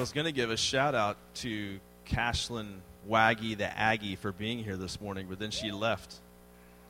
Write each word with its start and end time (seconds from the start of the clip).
was 0.00 0.12
going 0.12 0.24
to 0.24 0.32
give 0.32 0.50
a 0.50 0.56
shout 0.56 0.94
out 0.94 1.18
to 1.34 1.78
Cashlyn 2.08 2.78
Waggy, 3.08 3.56
the 3.56 3.78
Aggie, 3.78 4.16
for 4.16 4.32
being 4.32 4.64
here 4.64 4.76
this 4.76 5.00
morning, 5.00 5.26
but 5.28 5.38
then 5.38 5.50
she 5.50 5.70
left. 5.70 6.14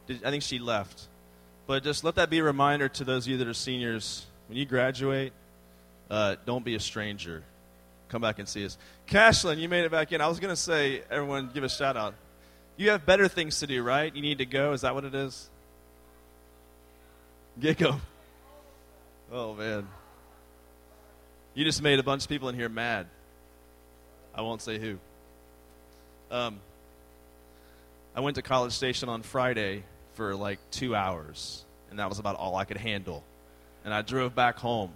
Did, 0.06 0.24
I 0.24 0.30
think 0.30 0.44
she 0.44 0.60
left. 0.60 1.08
But 1.66 1.82
just 1.82 2.04
let 2.04 2.14
that 2.14 2.30
be 2.30 2.38
a 2.38 2.44
reminder 2.44 2.88
to 2.88 3.04
those 3.04 3.26
of 3.26 3.32
you 3.32 3.38
that 3.38 3.48
are 3.48 3.54
seniors 3.54 4.26
when 4.48 4.56
you 4.56 4.64
graduate, 4.64 5.32
uh, 6.08 6.36
don't 6.46 6.64
be 6.64 6.76
a 6.76 6.80
stranger. 6.80 7.42
Come 8.08 8.22
back 8.22 8.38
and 8.38 8.48
see 8.48 8.64
us. 8.64 8.78
Cashlyn, 9.08 9.58
you 9.58 9.68
made 9.68 9.84
it 9.84 9.90
back 9.90 10.12
in. 10.12 10.20
I 10.20 10.28
was 10.28 10.40
going 10.40 10.52
to 10.52 10.60
say, 10.60 11.02
everyone, 11.10 11.50
give 11.52 11.64
a 11.64 11.68
shout 11.68 11.96
out. 11.96 12.14
You 12.76 12.90
have 12.90 13.04
better 13.04 13.28
things 13.28 13.58
to 13.60 13.66
do, 13.66 13.82
right? 13.82 14.14
You 14.14 14.22
need 14.22 14.38
to 14.38 14.46
go. 14.46 14.72
Is 14.72 14.82
that 14.82 14.94
what 14.94 15.04
it 15.04 15.14
is? 15.14 15.50
Get 17.58 17.78
go. 17.78 18.00
Oh, 19.32 19.54
man. 19.54 19.86
You 21.54 21.64
just 21.64 21.82
made 21.82 21.98
a 21.98 22.02
bunch 22.02 22.22
of 22.22 22.28
people 22.28 22.48
in 22.48 22.54
here 22.54 22.68
mad. 22.68 23.06
I 24.34 24.42
won't 24.42 24.62
say 24.62 24.78
who. 24.78 24.98
Um, 26.30 26.60
I 28.14 28.20
went 28.20 28.36
to 28.36 28.42
College 28.42 28.72
Station 28.72 29.08
on 29.08 29.22
Friday 29.22 29.82
for 30.14 30.34
like 30.34 30.58
two 30.70 30.94
hours, 30.94 31.64
and 31.90 31.98
that 31.98 32.08
was 32.08 32.18
about 32.18 32.36
all 32.36 32.54
I 32.54 32.64
could 32.64 32.76
handle. 32.76 33.24
And 33.84 33.92
I 33.92 34.02
drove 34.02 34.34
back 34.34 34.58
home. 34.58 34.92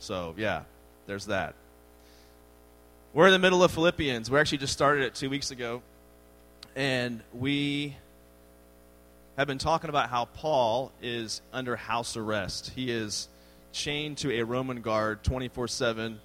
So, 0.00 0.34
yeah, 0.36 0.62
there's 1.06 1.26
that. 1.26 1.54
We're 3.12 3.26
in 3.26 3.32
the 3.32 3.38
middle 3.38 3.62
of 3.62 3.70
Philippians. 3.70 4.28
We 4.30 4.38
actually 4.40 4.58
just 4.58 4.72
started 4.72 5.04
it 5.04 5.14
two 5.14 5.30
weeks 5.30 5.52
ago. 5.52 5.82
And 6.74 7.20
we 7.32 7.94
have 9.36 9.46
been 9.46 9.58
talking 9.58 9.88
about 9.88 10.08
how 10.08 10.24
Paul 10.24 10.90
is 11.00 11.40
under 11.52 11.76
house 11.76 12.16
arrest. 12.16 12.72
He 12.74 12.90
is 12.90 13.28
chained 13.74 14.18
to 14.18 14.32
a 14.32 14.42
Roman 14.42 14.80
guard 14.80 15.22
24 15.24 15.68
7. 15.68 16.20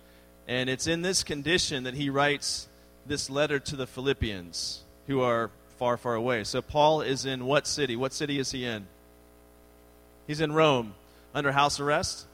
And 0.48 0.70
it's 0.70 0.88
in 0.88 1.02
this 1.02 1.24
condition 1.24 1.84
that 1.84 1.94
he 1.94 2.10
writes 2.10 2.68
this 3.06 3.30
letter 3.30 3.60
to 3.60 3.76
the 3.76 3.86
Philippians 3.86 4.84
who 5.08 5.22
are 5.22 5.52
far, 5.78 5.98
far 5.98 6.16
away. 6.16 6.44
So, 6.44 6.62
Paul 6.62 7.02
is 7.02 7.26
in 7.26 7.46
what 7.46 7.68
city? 7.68 7.96
What 7.96 8.14
city 8.14 8.40
is 8.40 8.52
he 8.52 8.66
in? 8.66 8.88
He's 10.28 10.42
in 10.42 10.54
Rome 10.54 10.94
under 11.34 11.52
house 11.52 11.80
arrest. 11.80 12.26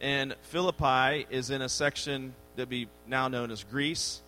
And 0.00 0.36
Philippi 0.42 1.26
is 1.28 1.50
in 1.50 1.60
a 1.60 1.68
section 1.68 2.34
that 2.56 2.68
be 2.68 2.88
now 3.06 3.28
known 3.28 3.50
as 3.50 3.64
Greece. 3.64 4.20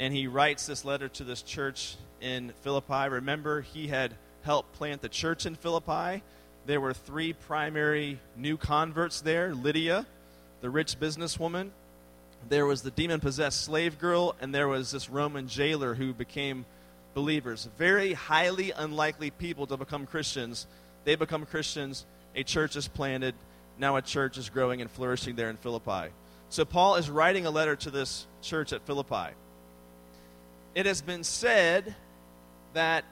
And 0.00 0.14
he 0.14 0.26
writes 0.26 0.66
this 0.66 0.84
letter 0.84 1.08
to 1.08 1.24
this 1.24 1.42
church 1.42 1.96
in 2.20 2.52
Philippi. 2.62 3.08
Remember, 3.08 3.60
he 3.60 3.88
had 3.88 4.14
helped 4.42 4.72
plant 4.74 5.02
the 5.02 5.08
church 5.08 5.44
in 5.44 5.54
Philippi. 5.54 6.22
There 6.66 6.80
were 6.80 6.94
three 6.94 7.32
primary 7.32 8.20
new 8.36 8.56
converts 8.56 9.20
there 9.20 9.54
Lydia, 9.54 10.06
the 10.60 10.70
rich 10.70 10.98
businesswoman, 10.98 11.70
there 12.48 12.66
was 12.66 12.82
the 12.82 12.90
demon 12.90 13.20
possessed 13.20 13.62
slave 13.62 13.98
girl, 13.98 14.34
and 14.40 14.54
there 14.54 14.68
was 14.68 14.90
this 14.90 15.08
Roman 15.08 15.48
jailer 15.48 15.94
who 15.94 16.12
became 16.12 16.64
believers. 17.14 17.68
Very 17.78 18.14
highly 18.14 18.72
unlikely 18.72 19.30
people 19.30 19.66
to 19.68 19.76
become 19.76 20.06
Christians. 20.06 20.66
They 21.04 21.14
become 21.14 21.46
Christians. 21.46 22.04
A 22.34 22.42
church 22.42 22.76
is 22.76 22.88
planted. 22.88 23.34
Now 23.78 23.96
a 23.96 24.02
church 24.02 24.38
is 24.38 24.50
growing 24.50 24.80
and 24.80 24.90
flourishing 24.90 25.36
there 25.36 25.50
in 25.50 25.56
Philippi. 25.56 26.12
So 26.48 26.64
Paul 26.64 26.96
is 26.96 27.08
writing 27.08 27.46
a 27.46 27.50
letter 27.50 27.76
to 27.76 27.90
this 27.90 28.26
church 28.42 28.72
at 28.72 28.82
Philippi. 28.82 29.34
It 30.74 30.86
has 30.86 31.00
been 31.00 31.24
said 31.24 31.94
that 32.74 33.04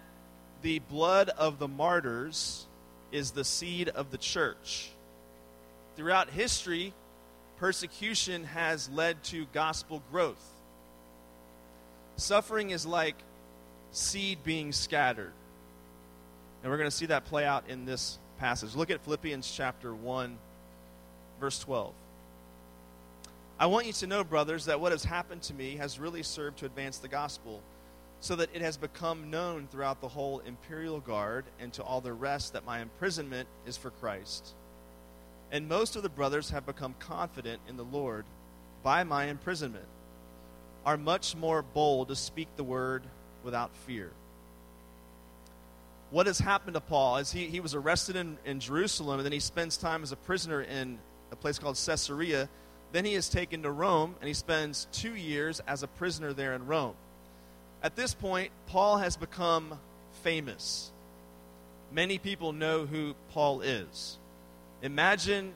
the 0.63 0.79
blood 0.81 1.31
of 1.31 1.59
the 1.59 1.69
martyrs 1.69 2.67
is 3.13 3.33
the 3.33 3.45
seed 3.45 3.89
of 3.89 4.11
the 4.11 4.19
church. 4.19 4.91
Throughout 5.97 6.31
history, 6.31 6.93
persecution 7.59 8.45
has 8.45 8.89
led 8.91 9.23
to 9.25 9.47
gospel 9.53 10.03
growth. 10.11 10.43
Suffering 12.17 12.71
is 12.71 12.87
like 12.87 13.17
seed 13.93 14.43
being 14.45 14.73
scattered. 14.73 15.33
And 16.63 16.71
we're 16.71 16.79
going 16.79 16.91
to 16.91 16.97
see 16.97 17.07
that 17.07 17.25
play 17.25 17.45
out 17.45 17.65
in 17.69 17.87
this 17.87 18.19
passage. 18.39 18.75
Look 18.75 18.91
at 18.91 19.01
Philippians 19.01 19.51
chapter 19.51 19.95
1, 19.95 20.37
verse 21.41 21.59
12. 21.61 21.95
I 23.59 23.67
want 23.67 23.87
you 23.87 23.93
to 23.93 24.07
know, 24.07 24.25
brothers, 24.25 24.67
that 24.67 24.81
what 24.81 24.93
has 24.93 25.05
happened 25.05 25.43
to 25.43 25.55
me 25.55 25.77
has 25.77 25.99
really 25.99 26.23
served 26.23 26.59
to 26.59 26.67
advance 26.67 26.99
the 26.99 27.09
gospel, 27.09 27.63
so 28.21 28.37
that 28.37 28.51
it 28.55 28.61
has 28.61 28.77
become 28.77 29.31
known 29.31 29.67
throughout 29.71 30.01
the 30.01 30.09
whole 30.09 30.41
imperial 30.41 31.01
guard 31.01 31.47
and 31.59 31.73
to 31.73 31.83
all 31.83 32.01
the 32.01 32.13
rest 32.13 32.53
that 32.53 32.67
my 32.67 32.81
imprisonment 32.81 33.49
is 33.67 33.77
for 33.77 33.91
Christ. 33.91 34.55
And 35.51 35.69
most 35.69 35.97
of 35.97 36.03
the 36.03 36.09
brothers 36.09 36.51
have 36.51 36.67
become 36.67 36.95
confident 36.99 37.61
in 37.69 37.77
the 37.77 37.85
Lord 37.85 38.25
by 38.83 39.05
my 39.05 39.27
imprisonment, 39.27 39.87
are 40.85 40.97
much 40.97 41.35
more 41.35 41.63
bold 41.63 42.09
to 42.09 42.17
speak 42.17 42.49
the 42.57 42.65
word 42.65 43.03
without 43.43 43.75
fear. 43.87 44.11
What 46.11 46.27
has 46.27 46.39
happened 46.39 46.75
to 46.75 46.81
Paul 46.81 47.19
is 47.19 47.33
he, 47.33 47.47
he 47.47 47.61
was 47.61 47.75
arrested 47.75 48.17
in, 48.17 48.37
in 48.45 48.61
Jerusalem, 48.61 49.21
and 49.21 49.25
then 49.25 49.33
he 49.33 49.41
spends 49.41 49.77
time 49.77 50.03
as 50.03 50.13
a 50.13 50.17
prisoner 50.17 50.61
in 50.61 50.99
a 51.31 51.37
place 51.37 51.59
called 51.59 51.77
Caesarea. 51.77 52.49
Then 52.93 53.05
he 53.05 53.15
is 53.15 53.29
taken 53.29 53.63
to 53.63 53.71
Rome, 53.71 54.17
and 54.21 54.27
he 54.27 54.35
spends 54.35 54.89
two 54.93 55.15
years 55.15 55.61
as 55.67 55.83
a 55.83 55.87
prisoner 55.87 56.33
there 56.33 56.55
in 56.55 56.67
Rome. 56.67 56.95
At 57.83 57.97
this 57.97 58.15
point, 58.15 58.51
Paul 58.67 58.99
has 58.99 59.17
become 59.17 59.79
famous. 60.23 60.91
Many 61.93 62.19
people 62.19 62.53
know 62.53 62.87
who 62.87 63.15
Paul 63.33 63.63
is. 63.63 64.19
Imagine 64.83 65.53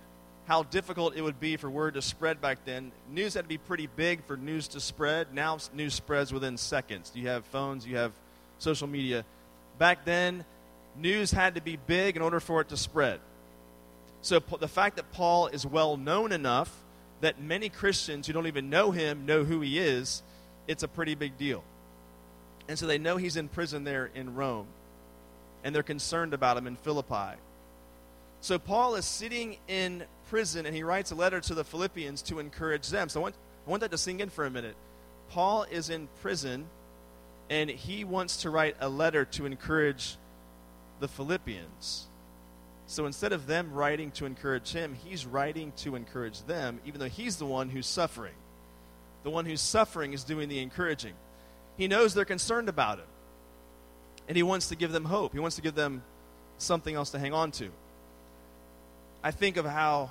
how 0.47 0.63
difficult 0.63 1.17
it 1.17 1.23
would 1.23 1.41
be 1.41 1.57
for 1.57 1.71
word 1.71 1.95
to 1.95 2.03
spread 2.03 2.41
back 2.41 2.65
then. 2.65 2.93
News 3.11 3.35
had 3.35 3.43
to 3.43 3.49
be 3.49 3.59
pretty 3.59 3.87
big 3.87 4.25
for 4.25 4.37
news 4.37 4.69
to 4.69 4.81
spread. 4.81 5.33
Now 5.33 5.59
news 5.73 5.95
spreads 5.95 6.33
within 6.33 6.57
seconds. 6.57 7.13
You 7.15 7.29
have 7.29 7.45
phones, 7.47 7.87
you 7.87 7.97
have 7.97 8.13
social 8.59 8.87
media. 8.87 9.25
Back 9.79 10.05
then, 10.05 10.45
news 10.97 11.31
had 11.31 11.55
to 11.55 11.61
be 11.61 11.77
big 11.77 12.17
in 12.17 12.23
order 12.23 12.41
for 12.41 12.61
it 12.61 12.69
to 12.71 12.77
spread. 12.77 13.21
So 14.23 14.41
the 14.61 14.69
fact 14.69 14.97
that 14.97 15.13
Paul 15.13 15.49
is 15.49 15.67
well 15.67 15.97
known 15.97 16.33
enough 16.33 16.75
that 17.21 17.41
many 17.41 17.69
Christians 17.69 18.27
who 18.27 18.33
don't 18.33 18.47
even 18.47 18.71
know 18.71 18.91
him 18.91 19.27
know 19.27 19.45
who 19.45 19.61
he 19.61 19.79
is, 19.79 20.23
it's 20.67 20.83
a 20.83 20.89
pretty 20.89 21.15
big 21.15 21.39
deal. 21.39 21.63
And 22.69 22.79
so 22.79 22.87
they 22.87 22.99
know 22.99 23.17
he's 23.17 23.37
in 23.37 23.49
prison 23.49 23.85
there 23.85 24.11
in 24.15 24.35
Rome. 24.35 24.67
And 25.63 25.75
they're 25.75 25.83
concerned 25.83 26.35
about 26.35 26.57
him 26.57 26.67
in 26.67 26.77
Philippi. 26.77 27.39
So 28.41 28.59
Paul 28.59 28.97
is 28.97 29.07
sitting 29.07 29.57
in 29.69 30.05
prison 30.29 30.67
and 30.67 30.75
he 30.75 30.83
writes 30.83 31.11
a 31.11 31.15
letter 31.15 31.41
to 31.41 31.55
the 31.55 31.65
Philippians 31.65 32.23
to 32.23 32.39
encourage 32.39 32.89
them. 32.89 33.09
So 33.09 33.21
I 33.21 33.23
want, 33.23 33.35
I 33.67 33.71
want 33.71 33.81
that 33.81 33.91
to 33.91 33.99
sink 33.99 34.21
in 34.21 34.29
for 34.29 34.45
a 34.45 34.51
minute. 34.51 34.77
Paul 35.31 35.65
is 35.71 35.89
in 35.89 36.09
prison 36.21 36.67
and 37.49 37.71
he 37.71 38.05
wants 38.05 38.39
to 38.43 38.51
write 38.51 38.77
a 38.81 38.89
letter 38.89 39.25
to 39.25 39.47
encourage 39.47 40.17
the 41.01 41.09
Philippians. 41.09 42.07
So 42.87 43.07
instead 43.07 43.33
of 43.33 43.47
them 43.47 43.73
writing 43.73 44.11
to 44.13 44.27
encourage 44.27 44.73
him, 44.73 44.95
he's 44.95 45.25
writing 45.25 45.73
to 45.79 45.97
encourage 45.97 46.43
them, 46.45 46.81
even 46.85 47.01
though 47.01 47.09
he's 47.09 47.37
the 47.37 47.47
one 47.47 47.71
who's 47.71 47.87
suffering. 47.87 48.35
The 49.23 49.31
one 49.31 49.47
who's 49.47 49.63
suffering 49.63 50.13
is 50.13 50.23
doing 50.23 50.49
the 50.49 50.59
encouraging. 50.59 51.15
He 51.77 51.89
knows 51.89 52.15
they're 52.15 52.25
concerned 52.25 52.69
about 52.69 52.99
him. 52.99 53.07
And 54.29 54.37
he 54.37 54.43
wants 54.43 54.69
to 54.69 54.77
give 54.77 54.93
them 54.93 55.05
hope. 55.05 55.33
He 55.33 55.39
wants 55.39 55.57
to 55.57 55.63
give 55.63 55.75
them 55.75 56.03
something 56.59 56.95
else 56.95 57.11
to 57.11 57.19
hang 57.19 57.35
on 57.35 57.51
to. 57.53 57.71
I 59.23 59.31
think 59.31 59.57
of 59.57 59.67
how 59.67 60.11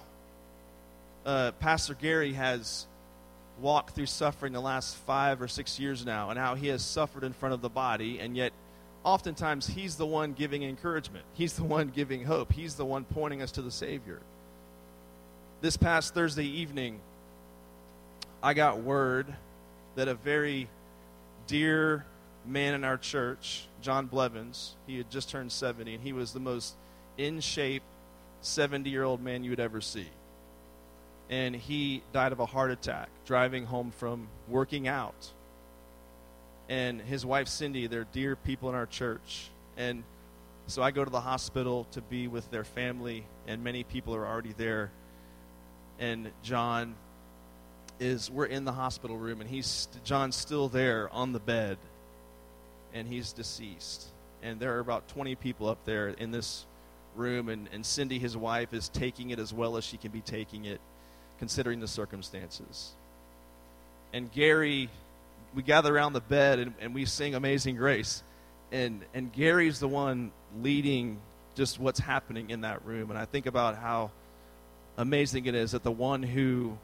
uh, 1.26 1.52
Pastor 1.60 1.94
Gary 1.94 2.34
has 2.34 2.86
walked 3.60 3.96
through 3.96 4.08
suffering 4.08 4.54
the 4.54 4.62
last 4.62 4.96
five 4.98 5.42
or 5.42 5.48
six 5.48 5.80
years 5.80 6.06
now, 6.06 6.30
and 6.30 6.40
how 6.40 6.56
he 6.56 6.68
has 6.68 6.84
suffered 6.84 7.24
in 7.24 7.34
front 7.34 7.54
of 7.54 7.62
the 7.62 7.70
body, 7.70 8.20
and 8.20 8.36
yet 8.36 8.52
oftentimes 9.04 9.68
he's 9.68 9.96
the 9.96 10.06
one 10.06 10.34
giving 10.34 10.64
encouragement. 10.64 11.26
He's 11.34 11.54
the 11.54 11.64
one 11.64 11.90
giving 11.90 12.24
hope. 12.24 12.52
He's 12.52 12.76
the 12.76 12.86
one 12.86 13.04
pointing 13.04 13.42
us 13.42 13.52
to 13.54 13.62
the 13.62 13.72
Savior. 13.72 14.20
This 15.62 15.78
past 15.78 16.14
Thursday 16.14 16.46
evening, 16.46 17.00
I 18.42 18.54
got 18.54 18.82
word 18.82 19.28
that 19.96 20.08
a 20.08 20.16
very 20.16 20.68
dear 21.48 22.06
man 22.46 22.74
in 22.74 22.84
our 22.84 22.98
church, 22.98 23.68
John 23.82 24.08
Blevins, 24.08 24.76
he 24.88 24.98
had 24.98 25.10
just 25.10 25.30
turned 25.30 25.52
70, 25.52 25.96
and 25.96 26.04
he 26.04 26.14
was 26.14 26.34
the 26.34 26.40
most 26.40 26.76
in 27.18 27.40
shape, 27.40 27.84
70 28.42 28.90
year 28.90 29.04
old 29.04 29.22
man 29.22 29.44
you 29.44 29.52
would 29.52 29.60
ever 29.60 29.82
see. 29.82 30.08
And 31.30 31.56
he 31.56 32.04
died 32.12 32.32
of 32.32 32.40
a 32.40 32.46
heart 32.46 32.72
attack 32.72 33.10
driving 33.26 33.66
home 33.66 33.92
from 33.92 34.28
working 34.48 34.88
out. 34.88 35.32
And 36.70 37.02
his 37.02 37.26
wife, 37.26 37.48
Cindy, 37.48 37.88
they're 37.88 38.08
dear 38.12 38.36
people 38.36 38.70
in 38.70 38.76
our 38.76 38.86
church. 38.86 39.50
And 39.78 40.04
so 40.68 40.82
I 40.82 40.92
go 40.92 41.04
to 41.04 41.10
the 41.10 41.22
hospital 41.22 41.88
to 41.92 42.02
be 42.02 42.28
with 42.28 42.50
their 42.52 42.64
family, 42.64 43.26
and 43.48 43.64
many 43.64 43.84
people 43.84 44.16
are 44.16 44.26
already 44.26 44.54
there. 44.58 44.92
And 46.00 46.32
John 46.42 46.96
is, 48.00 48.30
we're 48.30 48.46
in 48.46 48.66
the 48.66 48.72
hospital 48.72 49.18
room, 49.18 49.42
and 49.42 49.50
he's, 49.50 49.88
John's 50.04 50.36
still 50.36 50.70
there 50.70 51.10
on 51.12 51.32
the 51.34 51.40
bed, 51.40 51.78
and 52.94 53.08
he's 53.08 53.34
deceased. 53.34 54.08
And 54.42 54.60
there 54.60 54.76
are 54.76 54.80
about 54.80 55.08
20 55.10 55.36
people 55.36 55.68
up 55.68 55.86
there 55.86 56.10
in 56.10 56.32
this 56.32 56.66
room, 57.16 57.50
and, 57.50 57.70
and 57.72 57.86
Cindy, 57.86 58.20
his 58.20 58.36
wife, 58.36 58.74
is 58.74 58.90
taking 58.90 59.30
it 59.30 59.40
as 59.40 59.54
well 59.54 59.78
as 59.78 59.84
she 59.84 59.98
can 59.98 60.12
be 60.12 60.22
taking 60.22 60.66
it, 60.66 60.82
considering 61.40 61.80
the 61.80 61.88
circumstances. 61.88 62.92
and 64.14 64.32
Gary, 64.32 64.90
we 65.56 65.64
gather 65.64 65.96
around 65.96 66.14
the 66.14 66.22
bed 66.22 66.60
and, 66.60 66.74
and 66.80 66.94
we 66.94 67.06
sing 67.06 67.36
Amazing 67.36 67.76
Grace. 67.76 68.24
And, 68.72 69.02
and 69.14 69.32
Gary's 69.32 69.80
the 69.80 69.88
one 69.88 70.32
leading 70.62 71.20
just 71.56 71.80
what's 71.80 72.00
happening 72.00 72.50
in 72.50 72.62
that 72.62 72.84
room. 72.86 73.12
And 73.12 73.20
I 73.20 73.26
think 73.26 73.46
about 73.46 73.78
how 73.78 74.12
amazing 74.98 75.46
it 75.46 75.56
is 75.56 75.72
that 75.72 75.84
the 75.84 75.92
one 75.92 76.24
who 76.24 76.78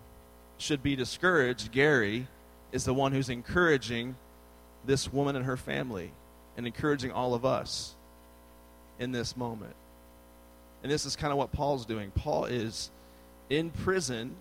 should 0.60 0.84
be 0.84 0.96
discouraged, 0.96 1.72
Gary, 1.72 2.28
is 2.72 2.86
the 2.86 2.94
one 2.94 3.12
who's 3.12 3.30
encouraging 3.30 4.16
this 4.86 5.12
woman 5.12 5.36
and 5.36 5.46
her 5.46 5.58
family 5.58 6.12
and 6.56 6.68
encouraging 6.68 7.12
all 7.12 7.34
of 7.34 7.46
us 7.46 7.96
in 9.00 9.12
this 9.12 9.36
moment. 9.36 9.76
And 10.84 10.92
this 10.92 11.06
is 11.06 11.16
kind 11.16 11.32
of 11.32 11.38
what 11.38 11.52
Paul's 11.52 11.86
doing. 11.86 12.12
Paul 12.12 12.46
is 12.46 12.92
in 13.50 13.72
prison, 13.72 14.36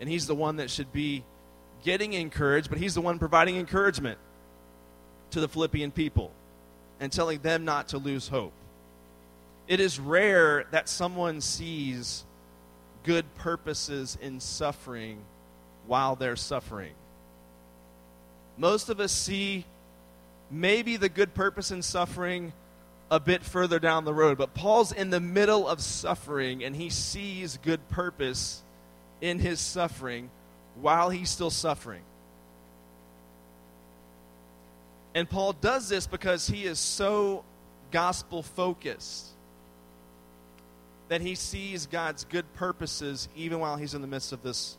and 0.00 0.08
he's 0.08 0.26
the 0.26 0.34
one 0.34 0.56
that 0.56 0.70
should 0.70 0.92
be 0.92 1.24
getting 1.84 2.14
encouraged, 2.14 2.70
but 2.70 2.78
he's 2.78 2.94
the 2.94 3.00
one 3.00 3.18
providing 3.18 3.56
encouragement 3.56 4.18
to 5.32 5.40
the 5.40 5.48
Philippian 5.48 5.90
people 5.90 6.30
and 7.00 7.12
telling 7.12 7.40
them 7.40 7.64
not 7.64 7.88
to 7.88 7.98
lose 7.98 8.28
hope. 8.28 8.52
It 9.68 9.80
is 9.80 9.98
rare 9.98 10.64
that 10.70 10.88
someone 10.88 11.40
sees 11.40 12.24
good 13.02 13.32
purposes 13.34 14.16
in 14.20 14.40
suffering 14.40 15.18
while 15.86 16.16
they're 16.16 16.36
suffering. 16.36 16.92
Most 18.56 18.88
of 18.88 19.00
us 19.00 19.12
see 19.12 19.64
maybe 20.50 20.96
the 20.96 21.08
good 21.08 21.34
purpose 21.34 21.70
in 21.70 21.82
suffering 21.82 22.52
a 23.10 23.20
bit 23.20 23.44
further 23.44 23.78
down 23.78 24.04
the 24.04 24.14
road, 24.14 24.38
but 24.38 24.54
Paul's 24.54 24.92
in 24.92 25.10
the 25.10 25.20
middle 25.20 25.68
of 25.68 25.80
suffering 25.80 26.64
and 26.64 26.74
he 26.74 26.90
sees 26.90 27.58
good 27.62 27.88
purpose 27.88 28.62
in 29.20 29.38
his 29.38 29.60
suffering 29.60 30.30
while 30.80 31.10
he's 31.10 31.30
still 31.30 31.50
suffering. 31.50 32.02
And 35.14 35.28
Paul 35.28 35.52
does 35.54 35.88
this 35.88 36.06
because 36.06 36.46
he 36.46 36.64
is 36.64 36.78
so 36.78 37.44
gospel 37.90 38.42
focused 38.42 39.28
that 41.08 41.20
he 41.20 41.34
sees 41.34 41.86
God's 41.86 42.24
good 42.24 42.52
purposes 42.54 43.28
even 43.36 43.60
while 43.60 43.76
he's 43.76 43.94
in 43.94 44.02
the 44.02 44.08
midst 44.08 44.32
of 44.32 44.42
this 44.42 44.76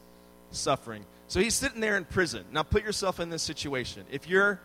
suffering. 0.51 1.05
So 1.27 1.39
he's 1.39 1.55
sitting 1.55 1.81
there 1.81 1.97
in 1.97 2.05
prison. 2.05 2.45
Now 2.51 2.63
put 2.63 2.83
yourself 2.83 3.19
in 3.19 3.29
this 3.29 3.43
situation. 3.43 4.05
If 4.11 4.27
you're 4.27 4.59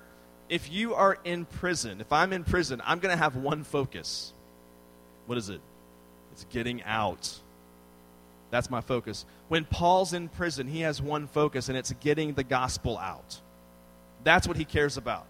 if 0.49 0.71
you 0.71 0.95
are 0.95 1.19
in 1.25 1.47
prison, 1.47 2.01
if 2.01 2.13
I'm 2.13 2.33
in 2.33 2.45
prison, 2.45 2.83
I'm 2.85 2.99
going 2.99 3.13
to 3.15 3.19
have 3.19 3.37
one 3.37 3.65
focus. 3.65 4.35
What 5.25 5.39
is 5.39 5.49
it? 5.49 5.63
It's 6.33 6.45
getting 6.51 6.83
out. 6.83 7.39
That's 8.51 8.69
my 8.69 8.83
focus. 8.83 9.25
When 9.49 9.65
Paul's 9.65 10.13
in 10.13 10.29
prison, 10.29 10.67
he 10.67 10.81
has 10.81 11.01
one 11.01 11.27
focus, 11.27 11.71
and 11.71 11.79
it's 11.79 11.93
getting 12.01 12.35
the 12.35 12.45
gospel 12.45 12.99
out. 12.99 13.41
That's 14.25 14.47
what 14.47 14.59
he 14.59 14.67
cares 14.67 14.99
about. 14.99 15.25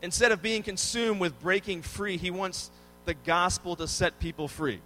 Instead 0.00 0.32
of 0.32 0.40
being 0.40 0.62
consumed 0.62 1.20
with 1.20 1.38
breaking 1.40 1.82
free, 1.82 2.16
he 2.16 2.30
wants 2.30 2.70
the 3.04 3.14
gospel 3.14 3.76
to 3.76 3.86
set 3.86 4.18
people 4.18 4.48
free. 4.48 4.80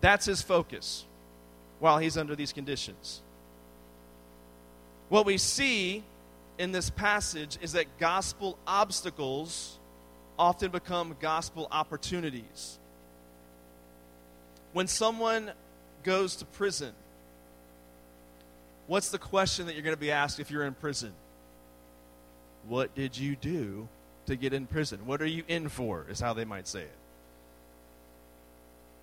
That's 0.00 0.26
his 0.26 0.40
focus 0.40 1.04
while 1.80 1.98
he's 1.98 2.16
under 2.16 2.36
these 2.36 2.52
conditions. 2.52 3.22
What 5.12 5.26
we 5.26 5.36
see 5.36 6.02
in 6.56 6.72
this 6.72 6.88
passage 6.88 7.58
is 7.60 7.72
that 7.72 7.98
gospel 7.98 8.56
obstacles 8.66 9.78
often 10.38 10.70
become 10.70 11.16
gospel 11.20 11.68
opportunities. 11.70 12.78
When 14.72 14.86
someone 14.86 15.52
goes 16.02 16.36
to 16.36 16.46
prison, 16.46 16.94
what's 18.86 19.10
the 19.10 19.18
question 19.18 19.66
that 19.66 19.74
you're 19.74 19.82
going 19.82 19.94
to 19.94 20.00
be 20.00 20.10
asked 20.10 20.40
if 20.40 20.50
you're 20.50 20.64
in 20.64 20.72
prison? 20.72 21.12
What 22.66 22.94
did 22.94 23.14
you 23.18 23.36
do 23.36 23.88
to 24.24 24.34
get 24.34 24.54
in 24.54 24.66
prison? 24.66 25.00
What 25.04 25.20
are 25.20 25.26
you 25.26 25.44
in 25.46 25.68
for? 25.68 26.06
Is 26.08 26.20
how 26.20 26.32
they 26.32 26.46
might 26.46 26.66
say 26.66 26.84
it. 26.84 26.98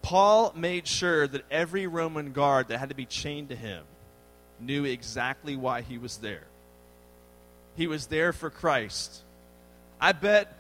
Paul 0.02 0.54
made 0.56 0.88
sure 0.88 1.28
that 1.28 1.44
every 1.52 1.86
Roman 1.86 2.32
guard 2.32 2.70
that 2.70 2.80
had 2.80 2.90
to 2.90 2.96
be 2.96 3.06
chained 3.06 3.50
to 3.50 3.56
him 3.56 3.84
knew 4.60 4.86
exactly 4.86 5.56
why 5.56 5.82
he 5.82 5.98
was 5.98 6.18
there. 6.18 6.44
He 7.76 7.88
was 7.88 8.08
there 8.08 8.34
for 8.34 8.50
Christ. 8.50 9.22
I 10.02 10.12
bet 10.12 10.54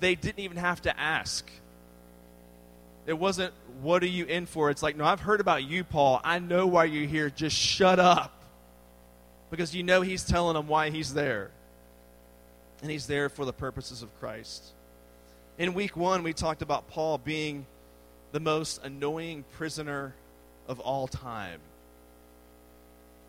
they 0.00 0.14
didn't 0.14 0.40
even 0.40 0.56
have 0.56 0.82
to 0.82 0.98
ask. 0.98 1.48
It 3.06 3.14
wasn't, 3.14 3.52
what 3.80 4.02
are 4.02 4.08
you 4.08 4.24
in 4.24 4.46
for? 4.46 4.70
It's 4.70 4.82
like, 4.82 4.96
no, 4.96 5.04
I've 5.04 5.20
heard 5.20 5.40
about 5.40 5.64
you, 5.64 5.84
Paul. 5.84 6.20
I 6.22 6.38
know 6.38 6.66
why 6.66 6.84
you're 6.84 7.08
here. 7.08 7.30
Just 7.30 7.56
shut 7.56 7.98
up. 7.98 8.32
Because 9.50 9.74
you 9.74 9.82
know 9.82 10.00
he's 10.00 10.24
telling 10.24 10.54
them 10.54 10.68
why 10.68 10.90
he's 10.90 11.12
there. 11.12 11.50
And 12.80 12.90
he's 12.90 13.06
there 13.06 13.28
for 13.28 13.44
the 13.44 13.52
purposes 13.52 14.02
of 14.02 14.18
Christ. 14.18 14.64
In 15.58 15.74
week 15.74 15.96
one, 15.96 16.22
we 16.22 16.32
talked 16.32 16.62
about 16.62 16.88
Paul 16.88 17.18
being 17.18 17.66
the 18.32 18.40
most 18.40 18.82
annoying 18.82 19.44
prisoner 19.52 20.14
of 20.66 20.80
all 20.80 21.06
time. 21.06 21.60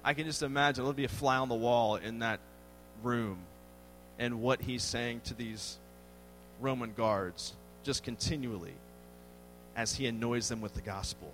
I 0.03 0.13
can 0.13 0.25
just 0.25 0.43
imagine, 0.43 0.83
there'll 0.83 0.93
be 0.93 1.05
a 1.05 1.09
fly 1.09 1.37
on 1.37 1.49
the 1.49 1.55
wall 1.55 1.95
in 1.95 2.19
that 2.19 2.39
room 3.01 3.39
and 4.19 4.41
what 4.41 4.61
he's 4.61 4.83
saying 4.83 5.21
to 5.25 5.33
these 5.33 5.77
Roman 6.59 6.93
guards 6.93 7.53
just 7.83 8.03
continually 8.03 8.73
as 9.75 9.95
he 9.95 10.05
annoys 10.05 10.49
them 10.49 10.61
with 10.61 10.73
the 10.73 10.81
gospel. 10.81 11.33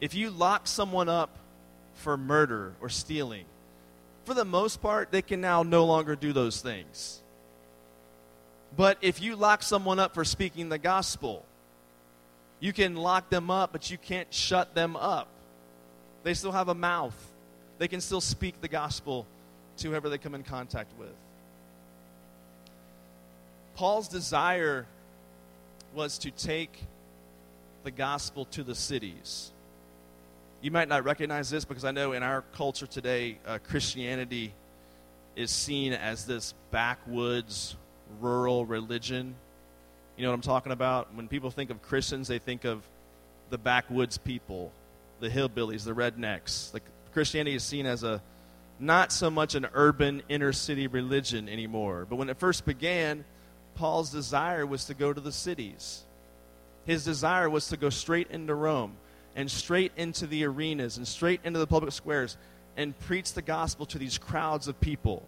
If 0.00 0.14
you 0.14 0.30
lock 0.30 0.66
someone 0.66 1.08
up 1.08 1.36
for 1.94 2.16
murder 2.16 2.74
or 2.80 2.88
stealing, 2.88 3.44
for 4.24 4.34
the 4.34 4.44
most 4.44 4.82
part, 4.82 5.10
they 5.10 5.22
can 5.22 5.40
now 5.40 5.62
no 5.62 5.86
longer 5.86 6.14
do 6.14 6.32
those 6.32 6.60
things. 6.60 7.20
But 8.76 8.98
if 9.00 9.22
you 9.22 9.36
lock 9.36 9.62
someone 9.62 9.98
up 9.98 10.14
for 10.14 10.24
speaking 10.24 10.68
the 10.68 10.78
gospel, 10.78 11.44
you 12.60 12.72
can 12.72 12.94
lock 12.94 13.30
them 13.30 13.50
up, 13.50 13.72
but 13.72 13.90
you 13.90 13.98
can't 13.98 14.32
shut 14.32 14.74
them 14.74 14.96
up. 14.96 15.28
They 16.22 16.34
still 16.34 16.52
have 16.52 16.68
a 16.68 16.74
mouth, 16.74 17.16
they 17.78 17.88
can 17.88 18.00
still 18.00 18.20
speak 18.20 18.60
the 18.60 18.68
gospel 18.68 19.26
to 19.78 19.88
whoever 19.88 20.08
they 20.08 20.18
come 20.18 20.34
in 20.34 20.42
contact 20.42 20.90
with. 20.98 21.14
Paul's 23.76 24.08
desire 24.08 24.86
was 25.94 26.18
to 26.18 26.30
take 26.30 26.76
the 27.84 27.90
gospel 27.90 28.44
to 28.46 28.64
the 28.64 28.74
cities. 28.74 29.52
You 30.60 30.72
might 30.72 30.88
not 30.88 31.04
recognize 31.04 31.48
this 31.48 31.64
because 31.64 31.84
I 31.84 31.92
know 31.92 32.12
in 32.12 32.24
our 32.24 32.42
culture 32.54 32.86
today, 32.86 33.38
uh, 33.46 33.58
Christianity 33.62 34.52
is 35.36 35.52
seen 35.52 35.92
as 35.92 36.26
this 36.26 36.54
backwoods, 36.72 37.76
rural 38.20 38.66
religion. 38.66 39.36
You 40.16 40.24
know 40.24 40.30
what 40.30 40.34
I'm 40.34 40.40
talking 40.40 40.72
about? 40.72 41.14
When 41.14 41.28
people 41.28 41.52
think 41.52 41.70
of 41.70 41.80
Christians, 41.80 42.26
they 42.26 42.40
think 42.40 42.64
of 42.64 42.82
the 43.50 43.58
backwoods 43.58 44.18
people, 44.18 44.72
the 45.20 45.28
hillbillies, 45.28 45.84
the 45.84 45.94
rednecks. 45.94 46.74
Like 46.74 46.82
Christianity 47.12 47.56
is 47.56 47.62
seen 47.62 47.86
as 47.86 48.02
a 48.02 48.22
not 48.78 49.12
so 49.12 49.30
much 49.30 49.54
an 49.54 49.66
urban 49.74 50.22
inner 50.28 50.52
city 50.52 50.86
religion 50.86 51.48
anymore. 51.48 52.06
But 52.08 52.16
when 52.16 52.28
it 52.28 52.38
first 52.38 52.64
began, 52.64 53.24
Paul's 53.74 54.10
desire 54.10 54.66
was 54.66 54.84
to 54.86 54.94
go 54.94 55.12
to 55.12 55.20
the 55.20 55.32
cities. 55.32 56.02
His 56.84 57.04
desire 57.04 57.50
was 57.50 57.68
to 57.68 57.76
go 57.76 57.90
straight 57.90 58.30
into 58.30 58.54
Rome 58.54 58.96
and 59.36 59.50
straight 59.50 59.92
into 59.96 60.26
the 60.26 60.44
arenas 60.44 60.96
and 60.96 61.06
straight 61.06 61.40
into 61.44 61.58
the 61.58 61.66
public 61.66 61.92
squares 61.92 62.36
and 62.76 62.98
preach 63.00 63.32
the 63.32 63.42
gospel 63.42 63.86
to 63.86 63.98
these 63.98 64.18
crowds 64.18 64.68
of 64.68 64.80
people, 64.80 65.22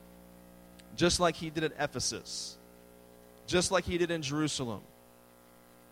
just 0.96 1.20
like 1.20 1.36
he 1.36 1.50
did 1.50 1.64
at 1.64 1.72
Ephesus, 1.78 2.56
just 3.46 3.70
like 3.70 3.84
he 3.84 3.98
did 3.98 4.10
in 4.10 4.22
Jerusalem. 4.22 4.80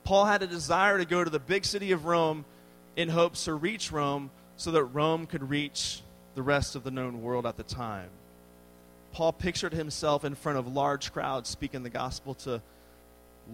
Paul 0.04 0.24
had 0.24 0.42
a 0.42 0.46
desire 0.46 0.98
to 0.98 1.04
go 1.04 1.22
to 1.22 1.30
the 1.30 1.38
big 1.38 1.64
city 1.64 1.92
of 1.92 2.06
Rome 2.06 2.44
in 2.96 3.08
hopes 3.08 3.44
to 3.44 3.54
reach 3.54 3.92
Rome 3.92 4.30
so 4.58 4.72
that 4.72 4.84
Rome 4.84 5.24
could 5.24 5.48
reach 5.48 6.02
the 6.34 6.42
rest 6.42 6.76
of 6.76 6.84
the 6.84 6.90
known 6.90 7.22
world 7.22 7.46
at 7.46 7.56
the 7.56 7.62
time. 7.62 8.10
Paul 9.12 9.32
pictured 9.32 9.72
himself 9.72 10.24
in 10.24 10.34
front 10.34 10.58
of 10.58 10.66
large 10.66 11.12
crowds 11.12 11.48
speaking 11.48 11.82
the 11.82 11.90
gospel 11.90 12.34
to 12.34 12.60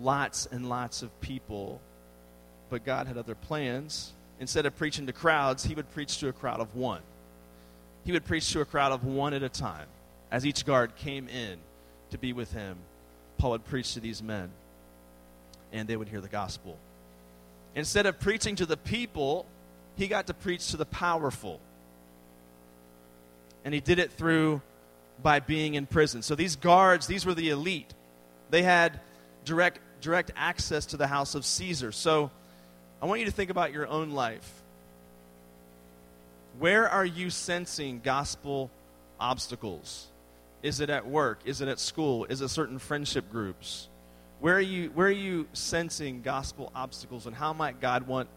lots 0.01 0.47
and 0.47 0.69
lots 0.69 1.03
of 1.03 1.21
people. 1.21 1.81
But 2.71 2.85
God 2.85 3.07
had 3.07 3.19
other 3.19 3.35
plans. 3.35 4.13
Instead 4.41 4.67
of 4.67 4.77
preaching 4.77 5.07
to 5.07 5.13
crowds, 5.13 5.65
he 5.65 5.75
would 5.75 5.91
preach 5.93 6.19
to 6.19 6.29
a 6.29 6.33
crowd 6.33 6.59
of 6.59 6.75
one. 6.75 7.03
He 8.05 8.13
would 8.13 8.25
preach 8.25 8.51
to 8.53 8.61
a 8.63 8.65
crowd 8.65 8.91
of 8.91 9.05
one 9.05 9.35
at 9.35 9.43
a 9.43 9.49
time. 9.49 9.87
As 10.31 10.45
each 10.45 10.65
guard 10.65 10.97
came 10.97 11.29
in 11.29 11.59
to 12.11 12.19
be 12.19 12.33
with 12.33 12.53
him, 12.53 12.79
Paul 13.39 13.53
would 13.53 13.65
preach 13.65 13.95
to 13.95 14.01
these 14.01 14.23
men, 14.23 14.51
and 15.73 15.87
they 15.87 15.97
would 15.97 16.09
hear 16.09 16.21
the 16.21 16.29
gospel. 16.29 16.79
Instead 17.75 18.07
of 18.07 18.19
preaching 18.19 18.57
to 18.57 18.67
the 18.67 18.77
people, 18.77 19.47
he 19.97 20.09
got 20.09 20.27
to 20.27 20.35
preach 20.35 20.71
to 20.71 20.77
the 20.77 20.87
powerful 20.87 21.61
and 23.65 23.73
he 23.73 23.81
did 23.81 23.99
it 23.99 24.13
through 24.13 24.61
by 25.23 25.41
being 25.41 25.75
in 25.75 25.87
prison. 25.87 26.23
So 26.23 26.35
these 26.35 26.57
guards, 26.57 27.07
these 27.07 27.25
were 27.25 27.35
the 27.35 27.51
elite. 27.51 27.93
They 28.51 28.63
had 28.63 29.01
direct 29.45 29.81
direct 30.01 30.33
access 30.37 30.87
to 30.87 30.99
the 30.99 31.07
house 31.07 31.35
of 31.35 31.47
Caesar. 31.47 31.91
So 31.91 32.31
I 33.01 33.07
want 33.07 33.21
you 33.21 33.27
to 33.27 33.33
think 33.33 33.51
about 33.51 33.73
your 33.73 33.87
own 33.87 34.11
life. 34.11 34.63
Where 36.59 36.89
are 36.89 37.07
you 37.07 37.31
sensing 37.31 38.01
gospel 38.05 38.71
obstacles? 39.19 40.07
Is 40.63 40.81
it 40.81 40.91
at 40.91 41.07
work? 41.07 41.41
Is 41.47 41.63
it 41.63 41.69
at 41.69 41.79
school? 41.79 42.27
Is 42.27 42.43
it 42.43 42.49
certain 42.49 42.79
friendship 42.79 43.31
groups? 43.31 43.89
Where 44.41 44.57
are 44.57 44.61
you, 44.61 44.91
where 44.91 45.07
are 45.07 45.11
you 45.11 45.47
sensing 45.55 46.21
gospel 46.21 46.71
obstacles, 46.75 47.27
and 47.27 47.35
how 47.35 47.55
might 47.55 47.81
God 47.81 48.07
want 48.07 48.29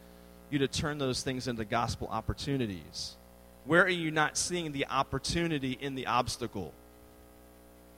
you 0.50 0.60
to 0.60 0.68
turn 0.68 0.98
those 0.98 1.22
things 1.24 1.48
into 1.48 1.66
gospel 1.66 2.08
opportunities? 2.10 3.16
Where 3.66 3.84
are 3.84 3.89
you 3.89 4.12
not 4.12 4.38
seeing 4.38 4.72
the 4.72 4.88
opportunity 4.88 5.77
in 5.80 5.96
the 5.96 6.08
obstacle 6.08 6.74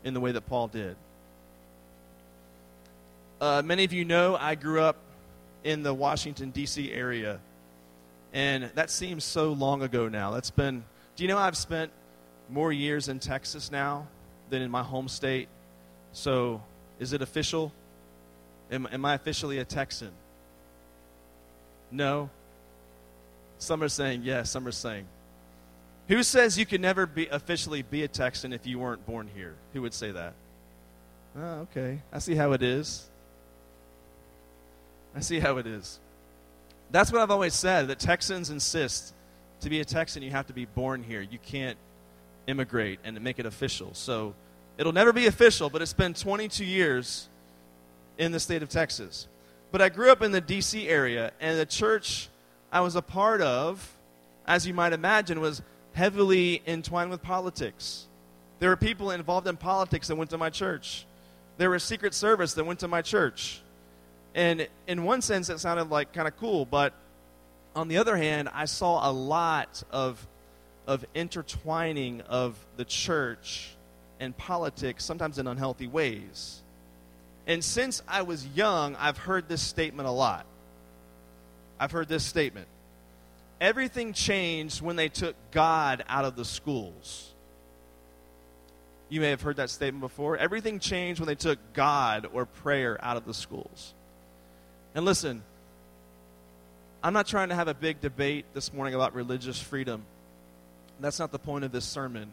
in 0.04 0.14
the 0.14 0.20
way 0.20 0.32
that 0.32 0.48
Paul 0.48 0.68
did? 0.68 0.96
Uh, 3.40 3.62
many 3.64 3.84
of 3.84 3.94
you 3.94 4.04
know 4.04 4.36
I 4.36 4.56
grew 4.56 4.82
up 4.82 4.98
in 5.64 5.84
the 5.84 5.94
Washington, 5.94 6.50
D.C. 6.52 6.92
area. 6.92 7.40
And 8.34 8.66
that 8.76 8.90
seems 8.90 9.24
so 9.24 9.52
long 9.54 9.82
ago 9.82 10.08
now. 10.08 10.32
That's 10.32 10.52
been, 10.52 10.84
do 11.16 11.24
you 11.24 11.28
know 11.28 11.38
I've 11.38 11.58
spent 11.58 11.92
more 12.50 12.72
years 12.72 13.08
in 13.08 13.20
Texas 13.20 13.72
now 13.72 14.08
than 14.50 14.62
in 14.62 14.72
my 14.72 14.84
home 14.84 15.08
state? 15.08 15.48
So 16.12 16.62
is 17.00 17.14
it 17.14 17.22
official? 17.22 17.72
Am, 18.72 18.88
am 18.92 19.06
I 19.06 19.16
officially 19.16 19.60
a 19.60 19.66
Texan? 19.66 20.12
No. 21.92 22.30
Some 23.60 23.84
are 23.84 23.90
saying 23.90 24.22
yes, 24.24 24.50
some 24.50 24.66
are 24.68 24.72
saying. 24.72 25.06
Who 26.08 26.24
says 26.24 26.58
you 26.58 26.66
could 26.66 26.82
never 26.82 27.06
be 27.06 27.28
officially 27.28 27.84
be 27.84 28.04
a 28.04 28.08
Texan 28.08 28.52
if 28.52 28.66
you 28.66 28.80
weren't 28.80 29.06
born 29.06 29.30
here? 29.36 29.56
Who 29.74 29.84
would 29.84 29.94
say 29.94 30.12
that? 30.12 30.34
Oh, 31.38 31.68
okay. 31.72 32.02
I 32.12 32.18
see 32.20 32.34
how 32.34 32.54
it 32.54 32.64
is. 32.64 33.08
I 35.16 35.20
see 35.20 35.40
how 35.40 35.58
it 35.58 35.68
is. 35.68 36.00
That's 36.90 37.12
what 37.12 37.22
I've 37.22 37.30
always 37.30 37.54
said 37.54 37.90
that 37.90 38.00
Texans 38.00 38.50
insist 38.50 39.14
to 39.62 39.70
be 39.70 39.82
a 39.82 39.86
Texan, 39.86 40.24
you 40.24 40.32
have 40.32 40.48
to 40.48 40.54
be 40.54 40.66
born 40.66 41.04
here. 41.04 41.22
You 41.22 41.38
can't 41.38 41.78
immigrate 42.48 43.00
and 43.04 43.20
make 43.22 43.40
it 43.40 43.46
official. 43.46 43.94
So 43.94 44.34
it'll 44.78 44.94
never 44.94 45.14
be 45.14 45.28
official, 45.28 45.70
but 45.70 45.82
it's 45.82 45.94
been 45.94 46.14
22 46.14 46.66
years 46.66 47.28
in 48.18 48.32
the 48.32 48.40
state 48.40 48.64
of 48.64 48.70
Texas. 48.70 49.28
But 49.72 49.82
I 49.82 49.90
grew 49.90 50.12
up 50.12 50.22
in 50.22 50.32
the 50.32 50.42
D.C. 50.42 50.88
area, 50.88 51.32
and 51.40 51.60
the 51.60 51.66
church 51.66 52.30
I 52.72 52.82
was 52.82 52.96
a 52.96 53.02
part 53.02 53.42
of, 53.42 53.96
as 54.46 54.68
you 54.68 54.74
might 54.74 54.94
imagine, 54.94 55.42
was 55.42 55.62
heavily 55.94 56.62
entwined 56.68 57.10
with 57.10 57.22
politics. 57.22 58.06
There 58.60 58.70
were 58.70 58.78
people 58.78 59.12
involved 59.12 59.48
in 59.48 59.58
politics 59.58 60.08
that 60.08 60.16
went 60.16 60.30
to 60.32 60.38
my 60.38 60.50
church. 60.50 61.06
There 61.58 61.70
was 61.70 61.84
Secret 61.84 62.14
Service 62.14 62.54
that 62.54 62.66
went 62.66 62.80
to 62.80 62.88
my 62.88 63.02
church. 63.02 63.62
And 64.36 64.68
in 64.88 65.04
one 65.04 65.22
sense, 65.22 65.50
it 65.50 65.60
sounded 65.60 65.90
like 65.90 66.14
kind 66.14 66.28
of 66.28 66.38
cool, 66.38 66.66
but 66.66 66.94
on 67.76 67.88
the 67.88 67.98
other 67.98 68.16
hand, 68.16 68.50
I 68.54 68.66
saw 68.66 69.10
a 69.10 69.12
lot 69.12 69.84
of, 69.92 70.26
of 70.88 71.06
intertwining 71.14 72.22
of 72.22 72.56
the 72.78 72.86
church 72.86 73.70
and 74.20 74.36
politics, 74.38 75.04
sometimes 75.04 75.40
in 75.40 75.48
unhealthy 75.48 75.88
ways. 75.88 76.62
And 77.48 77.64
since 77.64 78.04
I 78.08 78.22
was 78.22 78.46
young, 78.48 78.96
I've 78.96 79.18
heard 79.18 79.48
this 79.48 79.62
statement 79.62 80.08
a 80.08 80.12
lot. 80.12 80.46
I've 81.80 81.92
heard 81.92 82.08
this 82.08 82.24
statement. 82.24 82.68
Everything 83.62 84.14
changed 84.14 84.82
when 84.82 84.96
they 84.96 85.10
took 85.10 85.36
God 85.52 86.04
out 86.08 86.26
of 86.26 86.36
the 86.36 86.46
schools. 86.46 87.34
You 89.10 89.22
may 89.22 89.32
have 89.32 89.42
heard 89.42 89.58
that 89.58 89.70
statement 89.70 90.02
before. 90.02 90.38
Everything 90.38 90.80
changed 90.80 91.20
when 91.20 91.28
they 91.28 91.36
took 91.36 91.58
God 91.74 92.28
or 92.32 92.46
prayer 92.46 92.98
out 93.04 93.18
of 93.18 93.26
the 93.26 93.34
schools. 93.34 93.94
And 94.94 95.04
listen, 95.04 95.44
I'm 97.04 97.14
not 97.14 97.28
trying 97.28 97.50
to 97.50 97.56
have 97.56 97.68
a 97.68 97.74
big 97.74 98.02
debate 98.02 98.46
this 98.54 98.74
morning 98.74 98.94
about 98.94 99.16
religious 99.16 99.60
freedom. 99.60 100.04
That's 101.00 101.20
not 101.20 101.32
the 101.32 101.40
point 101.40 101.64
of 101.64 101.72
this 101.72 101.86
sermon. 101.86 102.32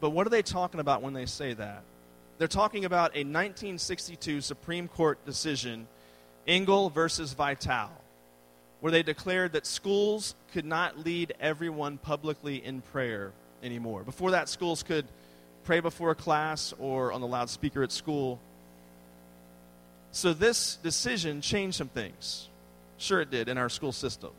But 0.00 0.10
what 0.10 0.26
are 0.26 0.30
they 0.30 0.42
talking 0.42 0.78
about 0.78 1.02
when 1.02 1.14
they 1.14 1.26
say 1.26 1.54
that? 1.54 1.82
They're 2.38 2.46
talking 2.46 2.84
about 2.84 3.12
a 3.14 3.24
1962 3.24 4.40
Supreme 4.42 4.86
Court 4.86 5.24
decision, 5.26 5.88
Engel 6.46 6.90
versus 6.90 7.32
Vitale, 7.32 7.90
where 8.80 8.92
they 8.92 9.02
declared 9.02 9.52
that 9.52 9.66
schools 9.66 10.34
could 10.52 10.64
not 10.64 10.98
lead 10.98 11.34
everyone 11.40 11.98
publicly 11.98 12.64
in 12.64 12.80
prayer 12.80 13.32
anymore. 13.62 14.02
Before 14.04 14.32
that, 14.32 14.48
schools 14.48 14.82
could 14.82 15.06
pray 15.64 15.80
before 15.80 16.10
a 16.10 16.14
class 16.14 16.72
or 16.78 17.12
on 17.12 17.20
the 17.20 17.26
loudspeaker 17.26 17.82
at 17.82 17.92
school. 17.92 18.40
So 20.12 20.32
this 20.32 20.76
decision 20.76 21.40
changed 21.40 21.76
some 21.76 21.88
things. 21.88 22.48
Sure, 22.96 23.20
it 23.20 23.30
did 23.30 23.48
in 23.48 23.58
our 23.58 23.68
school 23.68 23.92
system. 23.92 24.30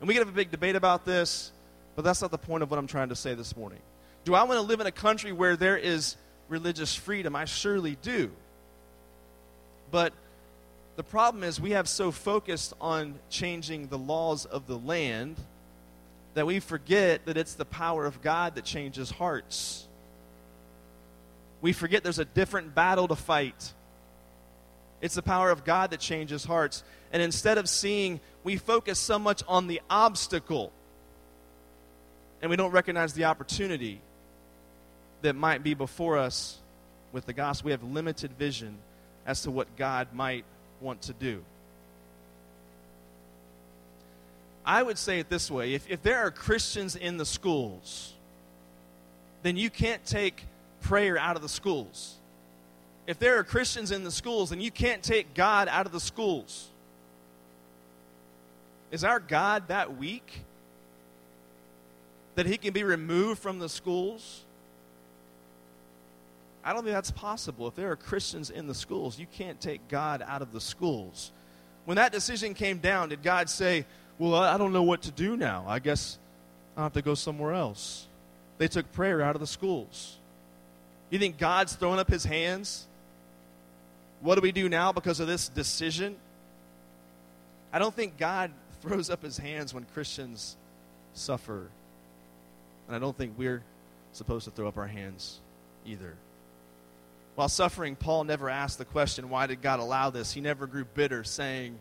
And 0.00 0.08
we 0.08 0.14
could 0.14 0.20
have 0.20 0.28
a 0.28 0.36
big 0.36 0.50
debate 0.50 0.76
about 0.76 1.04
this, 1.04 1.50
but 1.96 2.04
that's 2.04 2.22
not 2.22 2.30
the 2.30 2.38
point 2.38 2.62
of 2.62 2.70
what 2.70 2.78
I'm 2.78 2.86
trying 2.86 3.08
to 3.08 3.16
say 3.16 3.34
this 3.34 3.56
morning. 3.56 3.80
Do 4.24 4.34
I 4.34 4.42
want 4.42 4.60
to 4.60 4.62
live 4.62 4.80
in 4.80 4.86
a 4.86 4.92
country 4.92 5.32
where 5.32 5.56
there 5.56 5.76
is 5.76 6.16
religious 6.48 6.94
freedom? 6.94 7.34
I 7.34 7.46
surely 7.46 7.96
do. 8.02 8.30
But 9.90 10.12
the 10.98 11.04
problem 11.04 11.44
is 11.44 11.60
we 11.60 11.70
have 11.70 11.88
so 11.88 12.10
focused 12.10 12.74
on 12.80 13.14
changing 13.30 13.86
the 13.86 13.96
laws 13.96 14.46
of 14.46 14.66
the 14.66 14.76
land 14.76 15.36
that 16.34 16.44
we 16.44 16.58
forget 16.58 17.24
that 17.26 17.36
it's 17.36 17.54
the 17.54 17.64
power 17.64 18.04
of 18.04 18.20
God 18.20 18.56
that 18.56 18.64
changes 18.64 19.08
hearts. 19.08 19.86
We 21.60 21.72
forget 21.72 22.02
there's 22.02 22.18
a 22.18 22.24
different 22.24 22.74
battle 22.74 23.06
to 23.06 23.14
fight. 23.14 23.72
It's 25.00 25.14
the 25.14 25.22
power 25.22 25.52
of 25.52 25.64
God 25.64 25.92
that 25.92 26.00
changes 26.00 26.42
hearts. 26.42 26.82
And 27.12 27.22
instead 27.22 27.58
of 27.58 27.68
seeing, 27.68 28.18
we 28.42 28.56
focus 28.56 28.98
so 28.98 29.20
much 29.20 29.44
on 29.46 29.68
the 29.68 29.80
obstacle 29.88 30.72
and 32.42 32.50
we 32.50 32.56
don't 32.56 32.72
recognize 32.72 33.12
the 33.12 33.26
opportunity 33.26 34.00
that 35.22 35.36
might 35.36 35.62
be 35.62 35.74
before 35.74 36.18
us 36.18 36.58
with 37.12 37.24
the 37.24 37.32
gospel. 37.32 37.66
We 37.66 37.70
have 37.70 37.84
limited 37.84 38.32
vision 38.32 38.78
as 39.24 39.42
to 39.42 39.52
what 39.52 39.76
God 39.76 40.08
might 40.12 40.44
want 40.80 41.02
to 41.02 41.12
do. 41.12 41.42
I 44.64 44.82
would 44.82 44.98
say 44.98 45.18
it 45.18 45.28
this 45.28 45.50
way 45.50 45.74
if, 45.74 45.88
if 45.88 46.02
there 46.02 46.18
are 46.18 46.30
Christians 46.30 46.94
in 46.94 47.16
the 47.16 47.26
schools, 47.26 48.12
then 49.42 49.56
you 49.56 49.70
can't 49.70 50.04
take 50.04 50.44
prayer 50.80 51.18
out 51.18 51.36
of 51.36 51.42
the 51.42 51.48
schools 51.48 52.18
if 53.08 53.18
there 53.18 53.38
are 53.38 53.42
Christians 53.42 53.90
in 53.90 54.04
the 54.04 54.10
schools, 54.10 54.50
then 54.50 54.60
you 54.60 54.70
can't 54.70 55.02
take 55.02 55.32
God 55.32 55.66
out 55.66 55.86
of 55.86 55.92
the 55.92 55.98
schools. 55.98 56.68
Is 58.90 59.02
our 59.02 59.18
God 59.18 59.68
that 59.68 59.96
weak 59.96 60.42
that 62.34 62.44
he 62.44 62.58
can 62.58 62.74
be 62.74 62.84
removed 62.84 63.40
from 63.40 63.60
the 63.60 63.68
schools? 63.70 64.44
I 66.68 66.74
don't 66.74 66.82
think 66.82 66.94
that's 66.94 67.10
possible. 67.10 67.66
If 67.66 67.76
there 67.76 67.90
are 67.90 67.96
Christians 67.96 68.50
in 68.50 68.66
the 68.66 68.74
schools, 68.74 69.18
you 69.18 69.26
can't 69.32 69.58
take 69.58 69.88
God 69.88 70.22
out 70.26 70.42
of 70.42 70.52
the 70.52 70.60
schools. 70.60 71.32
When 71.86 71.96
that 71.96 72.12
decision 72.12 72.52
came 72.52 72.76
down, 72.76 73.08
did 73.08 73.22
God 73.22 73.48
say, 73.48 73.86
Well, 74.18 74.34
I 74.34 74.58
don't 74.58 74.74
know 74.74 74.82
what 74.82 75.02
to 75.02 75.10
do 75.10 75.34
now. 75.36 75.64
I 75.66 75.78
guess 75.78 76.18
I'll 76.76 76.84
have 76.84 76.92
to 76.92 77.02
go 77.02 77.14
somewhere 77.14 77.54
else? 77.54 78.06
They 78.58 78.68
took 78.68 78.92
prayer 78.92 79.22
out 79.22 79.34
of 79.34 79.40
the 79.40 79.46
schools. 79.46 80.18
You 81.08 81.18
think 81.18 81.38
God's 81.38 81.74
throwing 81.74 81.98
up 81.98 82.10
his 82.10 82.24
hands 82.24 82.86
what 84.20 84.34
do 84.34 84.40
we 84.40 84.52
do 84.52 84.68
now 84.68 84.92
because 84.92 85.20
of 85.20 85.26
this 85.26 85.48
decision? 85.48 86.16
I 87.72 87.78
don't 87.78 87.94
think 87.94 88.18
God 88.18 88.50
throws 88.82 89.10
up 89.10 89.22
his 89.22 89.38
hands 89.38 89.72
when 89.72 89.84
Christians 89.94 90.56
suffer. 91.14 91.68
And 92.86 92.96
I 92.96 92.98
don't 92.98 93.16
think 93.16 93.34
we're 93.38 93.62
supposed 94.12 94.44
to 94.44 94.50
throw 94.50 94.68
up 94.68 94.76
our 94.76 94.86
hands 94.86 95.40
either. 95.86 96.14
While 97.38 97.48
suffering, 97.48 97.94
Paul 97.94 98.24
never 98.24 98.50
asked 98.50 98.78
the 98.78 98.84
question, 98.84 99.30
why 99.30 99.46
did 99.46 99.62
God 99.62 99.78
allow 99.78 100.10
this? 100.10 100.32
He 100.32 100.40
never 100.40 100.66
grew 100.66 100.84
bitter, 100.84 101.22
saying, 101.22 101.78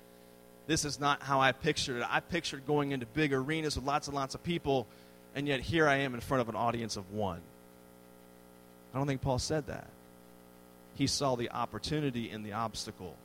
This 0.68 0.86
is 0.86 1.00
not 1.00 1.24
how 1.24 1.42
I 1.42 1.52
pictured 1.52 1.98
it. 1.98 2.06
I 2.08 2.20
pictured 2.20 2.68
going 2.68 2.92
into 2.92 3.08
big 3.08 3.34
arenas 3.34 3.76
with 3.76 3.84
lots 3.84 4.08
and 4.08 4.16
lots 4.16 4.36
of 4.36 4.44
people, 4.44 4.86
and 5.34 5.48
yet 5.48 5.62
here 5.62 5.88
I 5.88 5.96
am 5.96 6.14
in 6.14 6.20
front 6.20 6.42
of 6.42 6.50
an 6.50 6.56
audience 6.56 6.96
of 6.96 7.12
one. 7.12 7.42
I 8.94 9.00
don't 9.00 9.08
think 9.08 9.22
Paul 9.22 9.40
said 9.40 9.66
that 9.66 9.88
he 10.94 11.08
saw 11.08 11.34
the 11.36 11.50
opportunity 11.50 12.30
in 12.30 12.44
the 12.44 12.54
obstacle. 12.54 13.16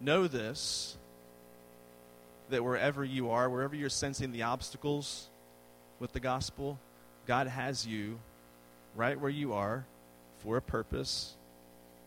Know 0.00 0.28
this 0.28 0.96
that 2.50 2.62
wherever 2.62 3.04
you 3.04 3.30
are, 3.30 3.50
wherever 3.50 3.74
you're 3.74 3.88
sensing 3.88 4.30
the 4.30 4.44
obstacles 4.44 5.26
with 5.98 6.12
the 6.12 6.20
gospel, 6.20 6.78
God 7.26 7.46
has 7.46 7.86
you 7.86 8.18
right 8.96 9.18
where 9.18 9.30
you 9.30 9.52
are 9.52 9.84
for 10.38 10.56
a 10.56 10.62
purpose, 10.62 11.34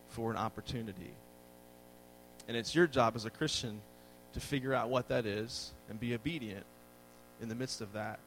for 0.08 0.30
an 0.30 0.36
opportunity. 0.36 1.12
And 2.46 2.56
it's 2.56 2.74
your 2.74 2.86
job 2.86 3.16
as 3.16 3.24
a 3.24 3.30
Christian 3.30 3.80
to 4.34 4.40
figure 4.40 4.74
out 4.74 4.90
what 4.90 5.08
that 5.08 5.26
is 5.26 5.72
and 5.88 5.98
be 5.98 6.14
obedient 6.14 6.66
in 7.40 7.48
the 7.48 7.54
midst 7.54 7.80
of 7.80 7.92
that. 7.94 8.18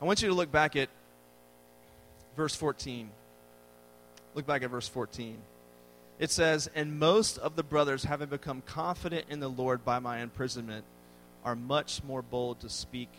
I 0.00 0.04
want 0.04 0.22
you 0.22 0.28
to 0.28 0.34
look 0.34 0.50
back 0.50 0.76
at 0.76 0.88
verse 2.36 2.54
14. 2.54 3.10
Look 4.34 4.46
back 4.46 4.62
at 4.62 4.70
verse 4.70 4.88
14. 4.88 5.36
It 6.18 6.30
says, 6.30 6.68
And 6.74 6.98
most 6.98 7.38
of 7.38 7.56
the 7.56 7.62
brothers, 7.62 8.04
having 8.04 8.28
become 8.28 8.62
confident 8.66 9.26
in 9.28 9.40
the 9.40 9.48
Lord 9.48 9.84
by 9.84 9.98
my 9.98 10.20
imprisonment, 10.20 10.84
are 11.44 11.56
much 11.56 12.02
more 12.04 12.22
bold 12.22 12.60
to 12.60 12.68
speak 12.68 13.10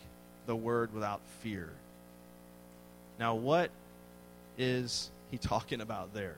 the 0.46 0.56
word 0.56 0.92
without 0.92 1.20
fear. 1.40 1.70
Now, 3.20 3.34
what 3.34 3.70
is 4.56 5.10
he 5.30 5.36
talking 5.36 5.82
about 5.82 6.14
there? 6.14 6.36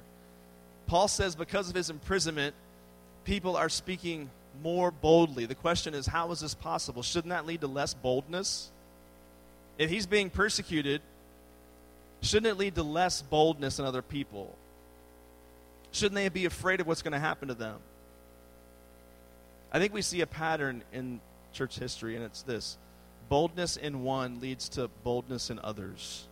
Paul 0.88 1.06
says 1.06 1.36
because 1.36 1.70
of 1.70 1.76
his 1.76 1.88
imprisonment, 1.88 2.56
people 3.24 3.56
are 3.56 3.68
speaking 3.68 4.28
more 4.62 4.90
boldly. 4.90 5.46
The 5.46 5.54
question 5.54 5.94
is, 5.94 6.06
how 6.06 6.32
is 6.32 6.40
this 6.40 6.54
possible? 6.54 7.02
Shouldn't 7.04 7.30
that 7.30 7.46
lead 7.46 7.60
to 7.60 7.68
less 7.68 7.94
boldness? 7.94 8.70
If 9.78 9.90
he's 9.90 10.06
being 10.06 10.28
persecuted, 10.28 11.00
shouldn't 12.20 12.48
it 12.48 12.58
lead 12.58 12.74
to 12.74 12.82
less 12.82 13.22
boldness 13.22 13.78
in 13.78 13.84
other 13.84 14.02
people? 14.02 14.54
Shouldn't 15.92 16.16
they 16.16 16.28
be 16.28 16.46
afraid 16.46 16.80
of 16.80 16.88
what's 16.88 17.02
going 17.02 17.12
to 17.12 17.20
happen 17.20 17.46
to 17.48 17.54
them? 17.54 17.78
I 19.72 19.78
think 19.78 19.94
we 19.94 20.02
see 20.02 20.20
a 20.20 20.26
pattern 20.26 20.82
in 20.92 21.20
church 21.52 21.78
history, 21.78 22.16
and 22.16 22.24
it's 22.24 22.42
this 22.42 22.76
boldness 23.28 23.76
in 23.76 24.02
one 24.02 24.40
leads 24.40 24.68
to 24.70 24.88
boldness 25.04 25.48
in 25.48 25.60
others. 25.60 26.26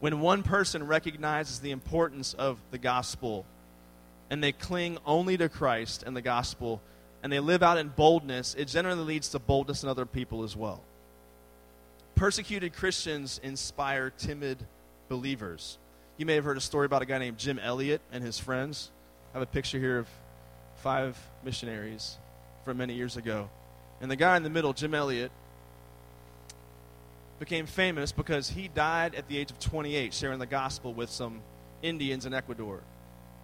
When 0.00 0.20
one 0.20 0.42
person 0.42 0.86
recognizes 0.86 1.60
the 1.60 1.70
importance 1.70 2.34
of 2.34 2.58
the 2.70 2.78
gospel 2.78 3.46
and 4.30 4.42
they 4.42 4.52
cling 4.52 4.98
only 5.06 5.36
to 5.36 5.48
Christ 5.48 6.02
and 6.02 6.16
the 6.16 6.22
gospel 6.22 6.82
and 7.22 7.32
they 7.32 7.40
live 7.40 7.62
out 7.62 7.78
in 7.78 7.88
boldness, 7.88 8.54
it 8.54 8.68
generally 8.68 9.02
leads 9.02 9.30
to 9.30 9.38
boldness 9.38 9.82
in 9.82 9.88
other 9.88 10.06
people 10.06 10.42
as 10.44 10.54
well. 10.54 10.82
Persecuted 12.14 12.74
Christians 12.74 13.40
inspire 13.42 14.10
timid 14.10 14.58
believers. 15.08 15.78
You 16.18 16.26
may 16.26 16.34
have 16.34 16.44
heard 16.44 16.56
a 16.56 16.62
story 16.62 16.86
about 16.86 17.02
a 17.02 17.06
guy 17.06 17.18
named 17.18 17.38
Jim 17.38 17.58
Elliot 17.58 18.00
and 18.12 18.22
his 18.22 18.38
friends. 18.38 18.90
I 19.34 19.38
have 19.38 19.42
a 19.42 19.50
picture 19.50 19.78
here 19.78 19.98
of 19.98 20.08
five 20.76 21.18
missionaries 21.44 22.16
from 22.64 22.78
many 22.78 22.94
years 22.94 23.16
ago. 23.16 23.48
And 24.00 24.10
the 24.10 24.16
guy 24.16 24.36
in 24.36 24.42
the 24.42 24.50
middle, 24.50 24.72
Jim 24.72 24.94
Elliot, 24.94 25.30
became 27.38 27.66
famous 27.66 28.12
because 28.12 28.50
he 28.50 28.68
died 28.68 29.14
at 29.14 29.28
the 29.28 29.38
age 29.38 29.50
of 29.50 29.58
28 29.58 30.14
sharing 30.14 30.38
the 30.38 30.46
gospel 30.46 30.94
with 30.94 31.10
some 31.10 31.40
Indians 31.82 32.26
in 32.26 32.34
Ecuador. 32.34 32.80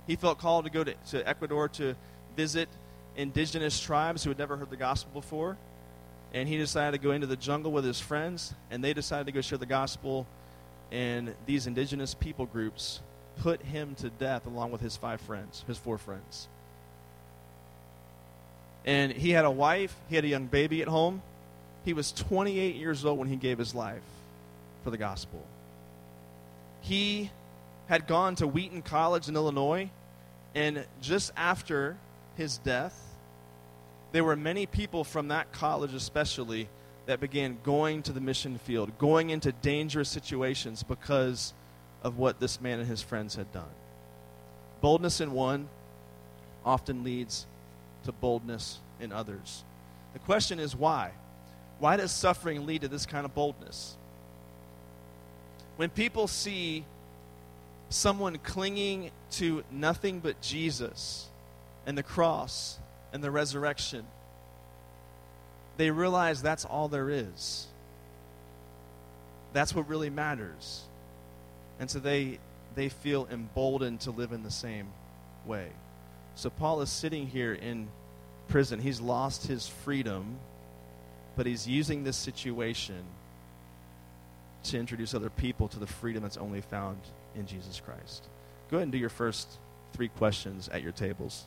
He 0.07 0.17
felt 0.17 0.39
called 0.39 0.65
to 0.65 0.71
go 0.71 0.85
to, 0.85 0.95
to 1.11 1.29
Ecuador 1.29 1.69
to 1.71 1.95
visit 2.37 2.69
indigenous 3.17 3.79
tribes 3.79 4.25
who 4.25 4.31
had 4.31 4.39
never 4.39 4.57
heard 4.57 4.71
the 4.71 4.77
gospel 4.77 5.21
before. 5.21 5.57
And 6.33 6.49
he 6.49 6.57
decided 6.57 6.99
to 6.99 7.07
go 7.07 7.13
into 7.13 7.27
the 7.27 7.37
jungle 7.37 7.73
with 7.73 7.85
his 7.85 8.01
friends, 8.01 8.55
and 8.71 8.83
they 8.83 8.95
decided 8.95 9.27
to 9.27 9.33
go 9.33 9.43
share 9.43 9.59
the 9.59 9.67
gospel. 9.67 10.27
And 10.91 11.35
these 11.45 11.67
indigenous 11.67 12.15
people 12.15 12.47
groups 12.47 13.01
put 13.37 13.63
him 13.63 13.95
to 13.97 14.09
death 14.09 14.47
along 14.47 14.73
with 14.73 14.81
his 14.81 14.97
five 14.97 15.21
friends, 15.21 15.65
his 15.67 15.77
four 15.77 15.99
friends. 15.99 16.49
And 18.85 19.13
he 19.13 19.31
had 19.31 19.45
a 19.45 19.51
wife, 19.51 19.95
he 20.09 20.17
had 20.17 20.25
a 20.25 20.29
young 20.29 20.47
baby 20.47 20.83
at 20.83 20.89
home. 20.89 21.23
He 21.85 21.93
was 21.93 22.13
28 22.13 22.77
years 22.77 23.05
old 23.05 23.19
when 23.19 23.29
he 23.29 23.37
gave 23.37 23.59
his 23.59 23.75
life 23.75 24.03
for 24.85 24.91
the 24.91 24.99
gospel. 24.99 25.45
He 26.81 27.31
had 27.89 28.07
gone 28.07 28.37
to 28.37 28.47
Wheaton 28.47 28.83
College 28.83 29.29
in 29.29 29.37
Illinois, 29.37 29.91
and 30.55 30.85
just 31.01 31.33
after 31.37 31.97
his 32.37 32.59
death, 32.59 32.99
there 34.13 34.25
were 34.25 34.37
many 34.37 34.67
people 34.67 35.05
from 35.05 35.29
that 35.29 35.53
college, 35.53 35.95
especially, 35.95 36.69
that 37.07 37.21
began 37.21 37.59
going 37.65 38.03
to 38.03 38.13
the 38.13 38.21
mission 38.21 38.59
field, 38.59 38.97
going 38.99 39.31
into 39.31 39.51
dangerous 39.53 40.09
situations 40.09 40.83
because 40.83 41.53
of 42.03 42.19
what 42.19 42.39
this 42.39 42.61
man 42.61 42.79
and 42.79 42.89
his 42.89 43.03
friends 43.03 43.35
had 43.35 43.51
done. 43.53 43.65
Boldness 44.81 45.21
in 45.21 45.33
one 45.33 45.69
often 46.65 47.03
leads 47.05 47.47
to 48.05 48.13
boldness 48.13 48.79
in 49.01 49.13
others. 49.13 49.65
The 50.13 50.19
question 50.19 50.59
is 50.59 50.77
why? 50.77 51.13
Why 51.83 51.97
does 51.97 52.13
suffering 52.13 52.65
lead 52.65 52.83
to 52.83 52.89
this 52.89 53.07
kind 53.07 53.25
of 53.25 53.35
boldness? 53.35 53.97
When 55.75 55.91
people 55.91 56.29
see 56.29 56.85
someone 57.89 58.39
clinging 58.39 59.11
to 59.33 59.65
nothing 59.69 60.21
but 60.21 60.41
Jesus 60.41 61.27
and 61.85 61.99
the 61.99 62.05
cross 62.05 62.79
and 63.13 63.21
the 63.21 63.33
resurrection, 63.33 64.07
they 65.77 65.91
realize 65.91 66.41
that's 66.41 66.65
all 66.65 66.87
there 66.87 67.11
is. 67.11 67.67
That's 69.53 69.75
what 69.75 69.89
really 69.89 70.09
matters. 70.09 70.83
And 71.81 71.91
so 71.91 71.99
they, 71.99 72.39
they 72.77 72.91
feel 72.91 73.27
emboldened 73.29 74.03
to 74.03 74.13
live 74.13 74.31
in 74.31 74.45
the 74.45 74.53
same 74.53 74.87
way. 75.45 75.67
So 76.37 76.49
Paul 76.49 76.81
is 76.83 76.91
sitting 76.91 77.27
here 77.27 77.53
in 77.53 77.89
prison. 78.47 78.79
He's 78.79 79.01
lost 79.01 79.49
his 79.49 79.67
freedom, 79.67 80.39
but 81.37 81.47
he's 81.47 81.67
using 81.67 82.05
this 82.05 82.17
situation 82.17 83.03
to 84.65 84.79
introduce 84.79 85.15
other 85.15 85.31
people 85.31 85.69
to 85.69 85.79
the 85.79 85.87
freedom 85.87 86.23
that's 86.23 86.37
only 86.37 86.61
found 86.61 86.99
in 87.35 87.47
Jesus 87.47 87.81
Christ. 87.81 88.29
Go 88.71 88.77
ahead 88.77 88.85
and 88.85 88.93
do 88.93 88.99
your 88.99 89.09
first 89.09 89.49
three 89.93 90.09
questions 90.09 90.69
at 90.69 90.83
your 90.83 90.93
tables. 90.93 91.47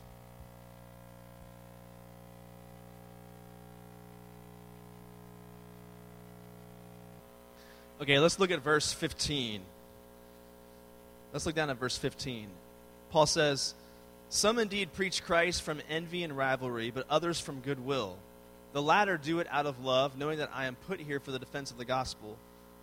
Okay, 8.00 8.18
let's 8.18 8.38
look 8.38 8.50
at 8.50 8.62
verse 8.62 8.92
15. 8.92 9.62
Let's 11.32 11.46
look 11.46 11.54
down 11.54 11.70
at 11.70 11.78
verse 11.78 11.96
15. 11.96 12.48
Paul 13.10 13.26
says, 13.26 13.74
some 14.28 14.58
indeed 14.58 14.92
preach 14.92 15.24
Christ 15.24 15.62
from 15.62 15.80
envy 15.88 16.22
and 16.22 16.36
rivalry, 16.36 16.90
but 16.90 17.06
others 17.08 17.40
from 17.40 17.60
goodwill. 17.60 18.18
The 18.76 18.82
latter 18.82 19.16
do 19.16 19.38
it 19.38 19.46
out 19.50 19.64
of 19.64 19.82
love, 19.82 20.18
knowing 20.18 20.36
that 20.36 20.50
I 20.52 20.66
am 20.66 20.74
put 20.74 21.00
here 21.00 21.18
for 21.18 21.30
the 21.30 21.38
defense 21.38 21.70
of 21.70 21.78
the 21.78 21.86
gospel. 21.86 22.36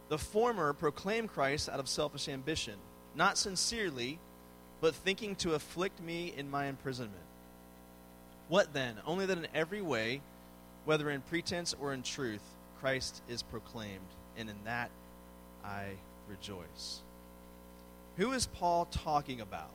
The 0.10 0.18
former 0.18 0.74
proclaim 0.74 1.28
Christ 1.28 1.70
out 1.70 1.80
of 1.80 1.88
selfish 1.88 2.28
ambition, 2.28 2.74
not 3.14 3.38
sincerely, 3.38 4.18
but 4.82 4.96
thinking 4.96 5.36
to 5.36 5.54
afflict 5.54 6.02
me 6.02 6.34
in 6.36 6.50
my 6.50 6.66
imprisonment. 6.66 7.14
What 8.48 8.74
then? 8.74 8.96
Only 9.06 9.28
that 9.28 9.38
in 9.38 9.46
every 9.54 9.84
way, 9.84 10.22
whether 10.86 11.12
in 11.12 11.22
pretense 11.22 11.76
or 11.80 11.94
in 11.94 12.02
truth, 12.02 12.42
Christ 12.80 13.22
is 13.30 13.44
proclaimed, 13.44 14.00
and 14.36 14.50
in 14.50 14.58
that 14.64 14.90
I 15.64 15.90
rejoice. 16.28 17.02
Who 18.18 18.32
is 18.32 18.48
Paul 18.48 18.86
talking 18.86 19.42
about? 19.42 19.70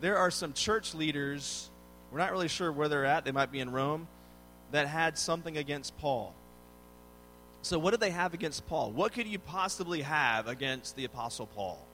there 0.00 0.18
are 0.18 0.30
some 0.30 0.52
church 0.52 0.94
leaders, 0.94 1.68
we're 2.12 2.18
not 2.18 2.30
really 2.30 2.46
sure 2.46 2.70
where 2.70 2.88
they're 2.88 3.04
at, 3.04 3.24
they 3.24 3.32
might 3.32 3.50
be 3.50 3.58
in 3.58 3.72
Rome, 3.72 4.06
that 4.72 4.86
had 4.86 5.18
something 5.18 5.56
against 5.56 5.96
Paul. 5.98 6.34
So, 7.62 7.78
what 7.78 7.90
did 7.90 8.00
they 8.00 8.10
have 8.10 8.34
against 8.34 8.66
Paul? 8.66 8.90
What 8.90 9.12
could 9.12 9.26
you 9.26 9.38
possibly 9.38 10.02
have 10.02 10.46
against 10.46 10.96
the 10.96 11.04
Apostle 11.04 11.46
Paul? 11.46 11.84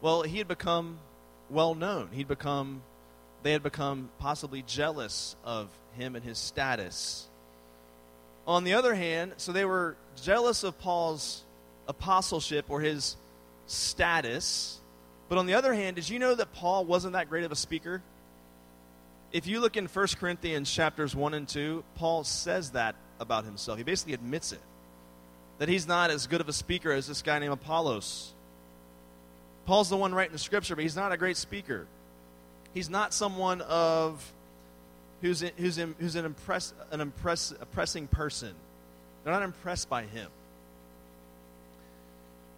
Well, 0.00 0.22
he 0.22 0.38
had 0.38 0.48
become 0.48 0.98
well 1.50 1.74
known. 1.74 2.08
He'd 2.12 2.28
become, 2.28 2.82
they 3.42 3.52
had 3.52 3.62
become 3.62 4.08
possibly 4.18 4.62
jealous 4.62 5.36
of 5.44 5.68
him 5.96 6.16
and 6.16 6.24
his 6.24 6.38
status. 6.38 7.28
On 8.46 8.64
the 8.64 8.74
other 8.74 8.94
hand, 8.94 9.34
so 9.36 9.52
they 9.52 9.66
were 9.66 9.96
jealous 10.22 10.64
of 10.64 10.78
Paul's 10.78 11.44
apostleship 11.86 12.66
or 12.68 12.80
his 12.80 13.16
status 13.66 14.80
but 15.30 15.38
on 15.38 15.46
the 15.46 15.54
other 15.54 15.72
hand, 15.72 15.94
did 15.94 16.08
you 16.08 16.18
know 16.18 16.34
that 16.34 16.52
Paul 16.52 16.84
wasn't 16.84 17.12
that 17.12 17.30
great 17.30 17.44
of 17.44 17.52
a 17.52 17.56
speaker? 17.56 18.02
If 19.32 19.46
you 19.46 19.60
look 19.60 19.76
in 19.76 19.86
1 19.86 20.06
Corinthians 20.18 20.72
chapters 20.72 21.14
1 21.14 21.34
and 21.34 21.48
2, 21.48 21.84
Paul 21.94 22.24
says 22.24 22.70
that 22.70 22.96
about 23.20 23.44
himself. 23.44 23.78
He 23.78 23.84
basically 23.84 24.14
admits 24.14 24.52
it. 24.52 24.60
That 25.58 25.68
he's 25.68 25.86
not 25.86 26.10
as 26.10 26.26
good 26.26 26.40
of 26.40 26.48
a 26.48 26.52
speaker 26.52 26.90
as 26.90 27.06
this 27.06 27.22
guy 27.22 27.38
named 27.38 27.52
Apollos. 27.52 28.32
Paul's 29.66 29.88
the 29.88 29.96
one 29.96 30.14
writing 30.14 30.32
the 30.32 30.38
scripture, 30.38 30.74
but 30.74 30.82
he's 30.82 30.96
not 30.96 31.12
a 31.12 31.16
great 31.16 31.36
speaker. 31.36 31.86
He's 32.74 32.90
not 32.90 33.14
someone 33.14 33.60
of 33.60 34.32
who's, 35.20 35.42
who's, 35.58 35.76
who's 35.76 36.16
an, 36.16 36.24
impress, 36.24 36.72
an 36.90 37.00
impress, 37.00 37.52
oppressing 37.60 38.08
person. 38.08 38.54
They're 39.22 39.32
not 39.32 39.42
impressed 39.42 39.88
by 39.88 40.04
him. 40.04 40.28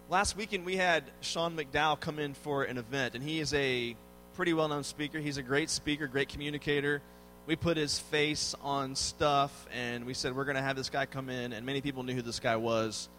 Last 0.09 0.35
weekend, 0.35 0.65
we 0.65 0.77
had 0.77 1.03
Sean 1.21 1.55
McDowell 1.55 1.99
come 1.99 2.19
in 2.19 2.33
for 2.33 2.63
an 2.63 2.77
event, 2.77 3.15
and 3.15 3.23
he 3.23 3.39
is 3.39 3.53
a 3.53 3.95
pretty 4.35 4.53
well 4.53 4.67
known 4.67 4.83
speaker. 4.83 5.19
He's 5.19 5.37
a 5.37 5.43
great 5.43 5.69
speaker, 5.69 6.07
great 6.07 6.29
communicator. 6.29 7.01
We 7.45 7.55
put 7.55 7.75
his 7.75 7.99
face 7.99 8.55
on 8.61 8.95
stuff, 8.95 9.67
and 9.73 10.05
we 10.05 10.13
said, 10.13 10.35
We're 10.35 10.45
going 10.45 10.55
to 10.55 10.61
have 10.61 10.75
this 10.75 10.89
guy 10.89 11.05
come 11.05 11.29
in. 11.29 11.53
And 11.53 11.65
many 11.65 11.81
people 11.81 12.03
knew 12.03 12.13
who 12.13 12.21
this 12.21 12.39
guy 12.39 12.55
was, 12.55 13.09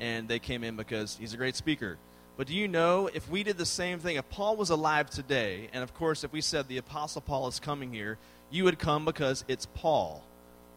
and 0.00 0.28
they 0.28 0.38
came 0.38 0.64
in 0.64 0.76
because 0.76 1.16
he's 1.16 1.34
a 1.34 1.36
great 1.36 1.56
speaker. 1.56 1.98
But 2.36 2.46
do 2.46 2.54
you 2.54 2.68
know, 2.68 3.08
if 3.12 3.28
we 3.30 3.42
did 3.42 3.56
the 3.56 3.66
same 3.66 3.98
thing, 3.98 4.16
if 4.16 4.28
Paul 4.28 4.56
was 4.56 4.70
alive 4.70 5.08
today, 5.08 5.68
and 5.72 5.82
of 5.82 5.94
course, 5.94 6.24
if 6.24 6.32
we 6.32 6.40
said 6.40 6.68
the 6.68 6.78
Apostle 6.78 7.22
Paul 7.22 7.48
is 7.48 7.60
coming 7.60 7.92
here, 7.92 8.18
you 8.50 8.64
would 8.64 8.78
come 8.78 9.04
because 9.04 9.44
it's 9.48 9.66
Paul. 9.74 10.22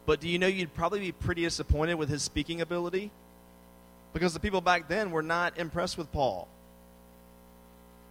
But 0.05 0.21
do 0.21 0.29
you 0.29 0.39
know 0.39 0.47
you'd 0.47 0.73
probably 0.73 0.99
be 0.99 1.11
pretty 1.11 1.43
disappointed 1.43 1.95
with 1.95 2.09
his 2.09 2.23
speaking 2.23 2.61
ability? 2.61 3.11
because 4.13 4.33
the 4.33 4.39
people 4.39 4.61
back 4.61 4.87
then 4.87 5.11
were 5.11 5.21
not 5.21 5.57
impressed 5.57 5.97
with 5.97 6.11
Paul. 6.11 6.47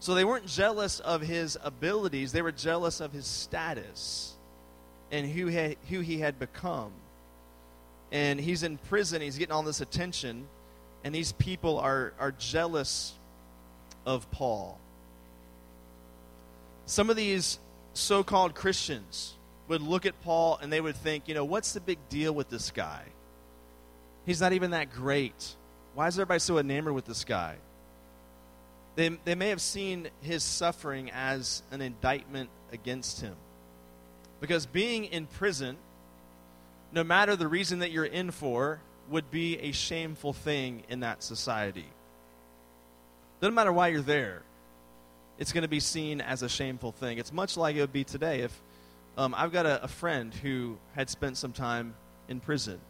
So 0.00 0.14
they 0.14 0.24
weren't 0.24 0.46
jealous 0.46 1.00
of 1.00 1.22
his 1.22 1.58
abilities, 1.62 2.32
they 2.32 2.42
were 2.42 2.52
jealous 2.52 3.00
of 3.00 3.12
his 3.12 3.26
status 3.26 4.34
and 5.10 5.26
who, 5.26 5.46
he, 5.46 5.76
who 5.88 6.00
he 6.00 6.18
had 6.18 6.38
become. 6.38 6.92
And 8.12 8.40
he's 8.40 8.62
in 8.62 8.78
prison, 8.78 9.20
he's 9.20 9.38
getting 9.38 9.52
all 9.52 9.62
this 9.62 9.80
attention. 9.80 10.46
And 11.04 11.14
these 11.14 11.32
people 11.32 11.78
are, 11.78 12.12
are 12.18 12.32
jealous 12.32 13.14
of 14.06 14.30
Paul. 14.30 14.78
Some 16.86 17.10
of 17.10 17.16
these 17.16 17.58
so 17.92 18.22
called 18.22 18.54
Christians 18.54 19.34
would 19.68 19.82
look 19.82 20.06
at 20.06 20.20
Paul 20.22 20.58
and 20.62 20.72
they 20.72 20.80
would 20.80 20.96
think, 20.96 21.28
you 21.28 21.34
know, 21.34 21.44
what's 21.44 21.72
the 21.72 21.80
big 21.80 21.98
deal 22.08 22.32
with 22.32 22.48
this 22.48 22.70
guy? 22.70 23.02
He's 24.24 24.40
not 24.40 24.52
even 24.52 24.70
that 24.72 24.90
great. 24.92 25.54
Why 25.94 26.06
is 26.06 26.18
everybody 26.18 26.40
so 26.40 26.58
enamored 26.58 26.94
with 26.94 27.04
this 27.04 27.24
guy? 27.24 27.56
They, 28.98 29.10
they 29.24 29.36
may 29.36 29.50
have 29.50 29.60
seen 29.60 30.08
his 30.22 30.42
suffering 30.42 31.12
as 31.12 31.62
an 31.70 31.80
indictment 31.80 32.50
against 32.72 33.20
him. 33.20 33.36
Because 34.40 34.66
being 34.66 35.04
in 35.04 35.26
prison, 35.26 35.76
no 36.90 37.04
matter 37.04 37.36
the 37.36 37.46
reason 37.46 37.78
that 37.78 37.92
you're 37.92 38.04
in 38.04 38.32
for, 38.32 38.80
would 39.08 39.30
be 39.30 39.56
a 39.58 39.70
shameful 39.70 40.32
thing 40.32 40.82
in 40.88 40.98
that 41.00 41.22
society. 41.22 41.86
Doesn't 43.40 43.54
matter 43.54 43.72
why 43.72 43.86
you're 43.86 44.02
there, 44.02 44.42
it's 45.38 45.52
going 45.52 45.62
to 45.62 45.68
be 45.68 45.78
seen 45.78 46.20
as 46.20 46.42
a 46.42 46.48
shameful 46.48 46.90
thing. 46.90 47.18
It's 47.18 47.32
much 47.32 47.56
like 47.56 47.76
it 47.76 47.80
would 47.80 47.92
be 47.92 48.02
today 48.02 48.40
if 48.40 48.60
um, 49.16 49.32
I've 49.32 49.52
got 49.52 49.64
a, 49.64 49.84
a 49.84 49.88
friend 49.88 50.34
who 50.34 50.76
had 50.96 51.08
spent 51.08 51.36
some 51.36 51.52
time 51.52 51.94
in 52.28 52.40
prison. 52.40 52.80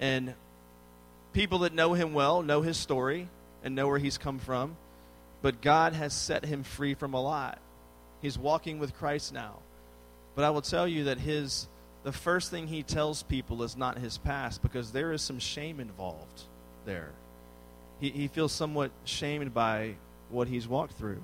And 0.00 0.32
people 1.34 1.58
that 1.58 1.74
know 1.74 1.92
him 1.92 2.14
well 2.14 2.40
know 2.40 2.62
his 2.62 2.78
story 2.78 3.28
and 3.62 3.74
know 3.74 3.86
where 3.86 3.98
he's 3.98 4.16
come 4.16 4.38
from. 4.38 4.78
But 5.46 5.60
God 5.60 5.92
has 5.92 6.12
set 6.12 6.44
him 6.44 6.64
free 6.64 6.94
from 6.94 7.14
a 7.14 7.22
lot. 7.22 7.60
He's 8.20 8.36
walking 8.36 8.80
with 8.80 8.98
Christ 8.98 9.32
now. 9.32 9.60
But 10.34 10.44
I 10.44 10.50
will 10.50 10.60
tell 10.60 10.88
you 10.88 11.04
that 11.04 11.18
his 11.18 11.68
the 12.02 12.10
first 12.10 12.50
thing 12.50 12.66
he 12.66 12.82
tells 12.82 13.22
people 13.22 13.62
is 13.62 13.76
not 13.76 13.96
his 13.96 14.18
past 14.18 14.60
because 14.60 14.90
there 14.90 15.12
is 15.12 15.22
some 15.22 15.38
shame 15.38 15.78
involved 15.78 16.42
there. 16.84 17.12
He, 18.00 18.10
he 18.10 18.26
feels 18.26 18.50
somewhat 18.50 18.90
shamed 19.04 19.54
by 19.54 19.94
what 20.30 20.48
he's 20.48 20.66
walked 20.66 20.94
through. 20.94 21.22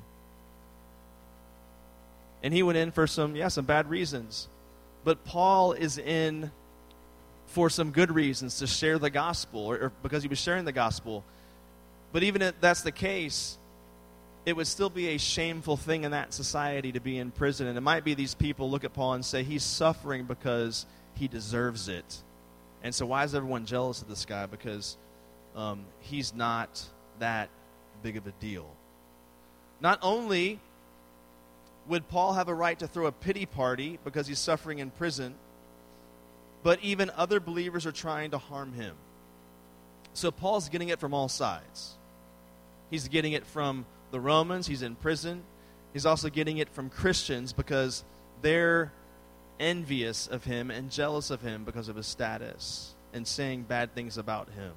And 2.45 2.55
he 2.55 2.63
went 2.63 2.79
in 2.79 2.93
for 2.93 3.09
some, 3.09 3.35
yeah, 3.35 3.49
some 3.49 3.65
bad 3.65 3.91
reasons. 3.91 4.49
But 5.03 5.25
Paul 5.25 5.73
is 5.73 5.99
in 5.99 6.53
for 7.47 7.69
some 7.69 7.91
good 7.91 8.13
reasons 8.13 8.61
to 8.61 8.69
share 8.69 9.01
the 9.01 9.11
gospel, 9.11 9.63
or, 9.63 9.77
or 9.79 9.93
because 10.05 10.23
he 10.23 10.29
was 10.29 10.39
sharing 10.39 10.65
the 10.65 10.71
gospel. 10.71 11.25
But 12.13 12.23
even 12.23 12.41
if 12.41 12.61
that's 12.61 12.83
the 12.83 12.93
case, 12.93 13.59
it 14.45 14.57
would 14.57 14.67
still 14.67 14.91
be 14.91 15.09
a 15.09 15.19
shameful 15.19 15.77
thing 15.77 16.05
in 16.05 16.11
that 16.11 16.35
society 16.35 16.93
to 16.93 17.01
be 17.01 17.19
in 17.19 17.31
prison. 17.31 17.69
And 17.69 17.79
it 17.79 17.83
might 17.83 18.05
be 18.05 18.15
these 18.15 18.35
people 18.35 18.71
look 18.71 18.85
at 18.85 18.93
Paul 18.93 19.15
and 19.15 19.25
say, 19.25 19.45
he's 19.45 19.63
suffering 19.63 20.25
because 20.25 20.87
he 21.15 21.29
deserves 21.29 21.89
it. 21.89 22.23
And 22.83 22.95
so, 22.95 23.07
why 23.07 23.23
is 23.23 23.35
everyone 23.35 23.67
jealous 23.67 24.03
of 24.03 24.09
this 24.09 24.25
guy? 24.25 24.47
Because 24.47 24.97
um, 25.55 25.85
he's 26.01 26.35
not 26.35 26.85
that 27.21 27.49
big 28.03 28.17
of 28.17 28.27
a 28.27 28.33
deal. 28.41 28.67
Not 29.81 30.01
only 30.03 30.59
would 31.87 32.09
Paul 32.09 32.33
have 32.33 32.49
a 32.49 32.55
right 32.55 32.77
to 32.81 32.89
throw 32.89 33.07
a 33.07 33.13
pity 33.13 33.47
party 33.47 33.99
because 34.05 34.27
he's 34.27 34.39
suffering 34.41 34.81
in 34.81 34.91
prison, 34.91 35.35
but 36.65 36.81
even 36.83 37.11
other 37.17 37.39
believers 37.39 37.87
are 37.87 37.93
trying 37.93 38.33
to 38.33 38.39
harm 38.39 38.73
him. 38.73 38.97
So, 40.13 40.33
Paul's 40.33 40.69
getting 40.69 40.89
it 40.89 40.99
from 40.99 41.15
all 41.15 41.29
sides. 41.29 41.95
He's 42.91 43.07
getting 43.07 43.33
it 43.33 43.47
from 43.47 43.87
the 44.13 44.21
Romans, 44.21 44.69
he's 44.69 44.83
in 44.83 44.95
prison. 44.95 45.43
He's 45.93 46.07
also 46.07 46.29
getting 46.29 46.59
it 46.59 46.69
from 46.69 46.89
Christians 46.89 47.53
because 47.53 48.05
they're 48.43 48.93
envious 49.59 50.27
of 50.29 50.45
him 50.45 50.71
and 50.71 50.91
jealous 50.91 51.31
of 51.31 51.43
him 51.43 51.65
because 51.65 51.89
of 51.89 51.97
his 51.97 52.07
status 52.07 52.95
and 53.13 53.27
saying 53.27 53.63
bad 53.63 53.95
things 53.95 54.17
about 54.19 54.49
him. 54.51 54.73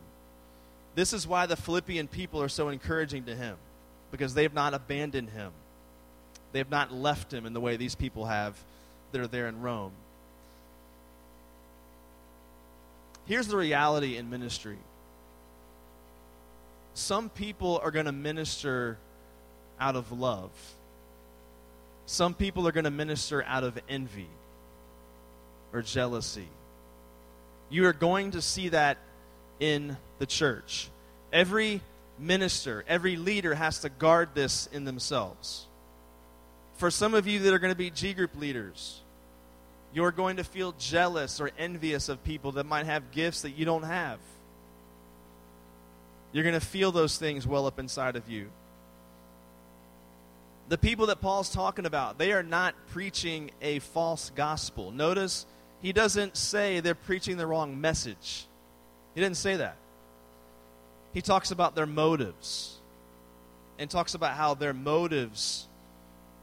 This 0.95 1.13
is 1.13 1.27
why 1.27 1.45
the 1.45 1.55
Philippian 1.55 2.07
people 2.07 2.41
are 2.41 2.49
so 2.49 2.69
encouraging 2.69 3.25
to 3.25 3.35
him 3.35 3.57
because 4.11 4.33
they 4.33 4.43
have 4.43 4.53
not 4.53 4.73
abandoned 4.73 5.29
him. 5.29 5.51
They 6.51 6.59
have 6.59 6.71
not 6.71 6.93
left 6.93 7.33
him 7.33 7.45
in 7.45 7.53
the 7.53 7.61
way 7.61 7.75
these 7.75 7.95
people 7.95 8.25
have 8.25 8.57
that 9.11 9.19
are 9.19 9.27
there 9.27 9.47
in 9.47 9.61
Rome. 9.61 9.91
Here's 13.25 13.47
the 13.47 13.57
reality 13.57 14.17
in 14.17 14.29
ministry 14.29 14.77
some 16.93 17.29
people 17.29 17.81
are 17.83 17.91
going 17.91 18.05
to 18.05 18.13
minister 18.13 18.97
out 19.79 19.95
of 19.95 20.11
love. 20.11 20.51
Some 22.05 22.33
people 22.33 22.67
are 22.67 22.71
going 22.71 22.83
to 22.83 22.91
minister 22.91 23.43
out 23.43 23.63
of 23.63 23.79
envy 23.89 24.27
or 25.73 25.81
jealousy. 25.81 26.47
You 27.69 27.85
are 27.87 27.93
going 27.93 28.31
to 28.31 28.41
see 28.41 28.69
that 28.69 28.97
in 29.59 29.97
the 30.19 30.25
church. 30.25 30.89
Every 31.33 31.81
minister, 32.19 32.85
every 32.87 33.15
leader 33.15 33.55
has 33.55 33.79
to 33.79 33.89
guard 33.89 34.29
this 34.33 34.67
in 34.71 34.85
themselves. 34.85 35.65
For 36.77 36.91
some 36.91 37.13
of 37.13 37.27
you 37.27 37.39
that 37.39 37.53
are 37.53 37.59
going 37.59 37.73
to 37.73 37.77
be 37.77 37.89
G 37.89 38.13
group 38.13 38.37
leaders, 38.37 39.01
you're 39.93 40.11
going 40.11 40.37
to 40.37 40.43
feel 40.43 40.73
jealous 40.77 41.39
or 41.39 41.49
envious 41.57 42.09
of 42.09 42.23
people 42.23 42.53
that 42.53 42.65
might 42.65 42.85
have 42.85 43.11
gifts 43.11 43.41
that 43.41 43.51
you 43.51 43.65
don't 43.65 43.83
have. 43.83 44.19
You're 46.33 46.43
going 46.43 46.59
to 46.59 46.65
feel 46.65 46.91
those 46.91 47.17
things 47.17 47.47
well 47.47 47.65
up 47.65 47.79
inside 47.79 48.15
of 48.15 48.29
you 48.29 48.49
the 50.67 50.77
people 50.77 51.07
that 51.07 51.21
Paul's 51.21 51.49
talking 51.49 51.85
about, 51.85 52.17
they 52.17 52.31
are 52.31 52.43
not 52.43 52.75
preaching 52.87 53.51
a 53.61 53.79
false 53.79 54.31
gospel. 54.35 54.91
Notice 54.91 55.45
he 55.81 55.93
doesn't 55.93 56.35
say 56.35 56.79
they're 56.79 56.95
preaching 56.95 57.37
the 57.37 57.45
wrong 57.45 57.79
message. 57.79 58.47
He 59.13 59.21
didn't 59.21 59.37
say 59.37 59.57
that. 59.57 59.77
He 61.13 61.21
talks 61.21 61.51
about 61.51 61.75
their 61.75 61.85
motives 61.85 62.77
and 63.77 63.89
talks 63.89 64.15
about 64.15 64.35
how 64.35 64.55
their 64.55 64.73
motives 64.73 65.67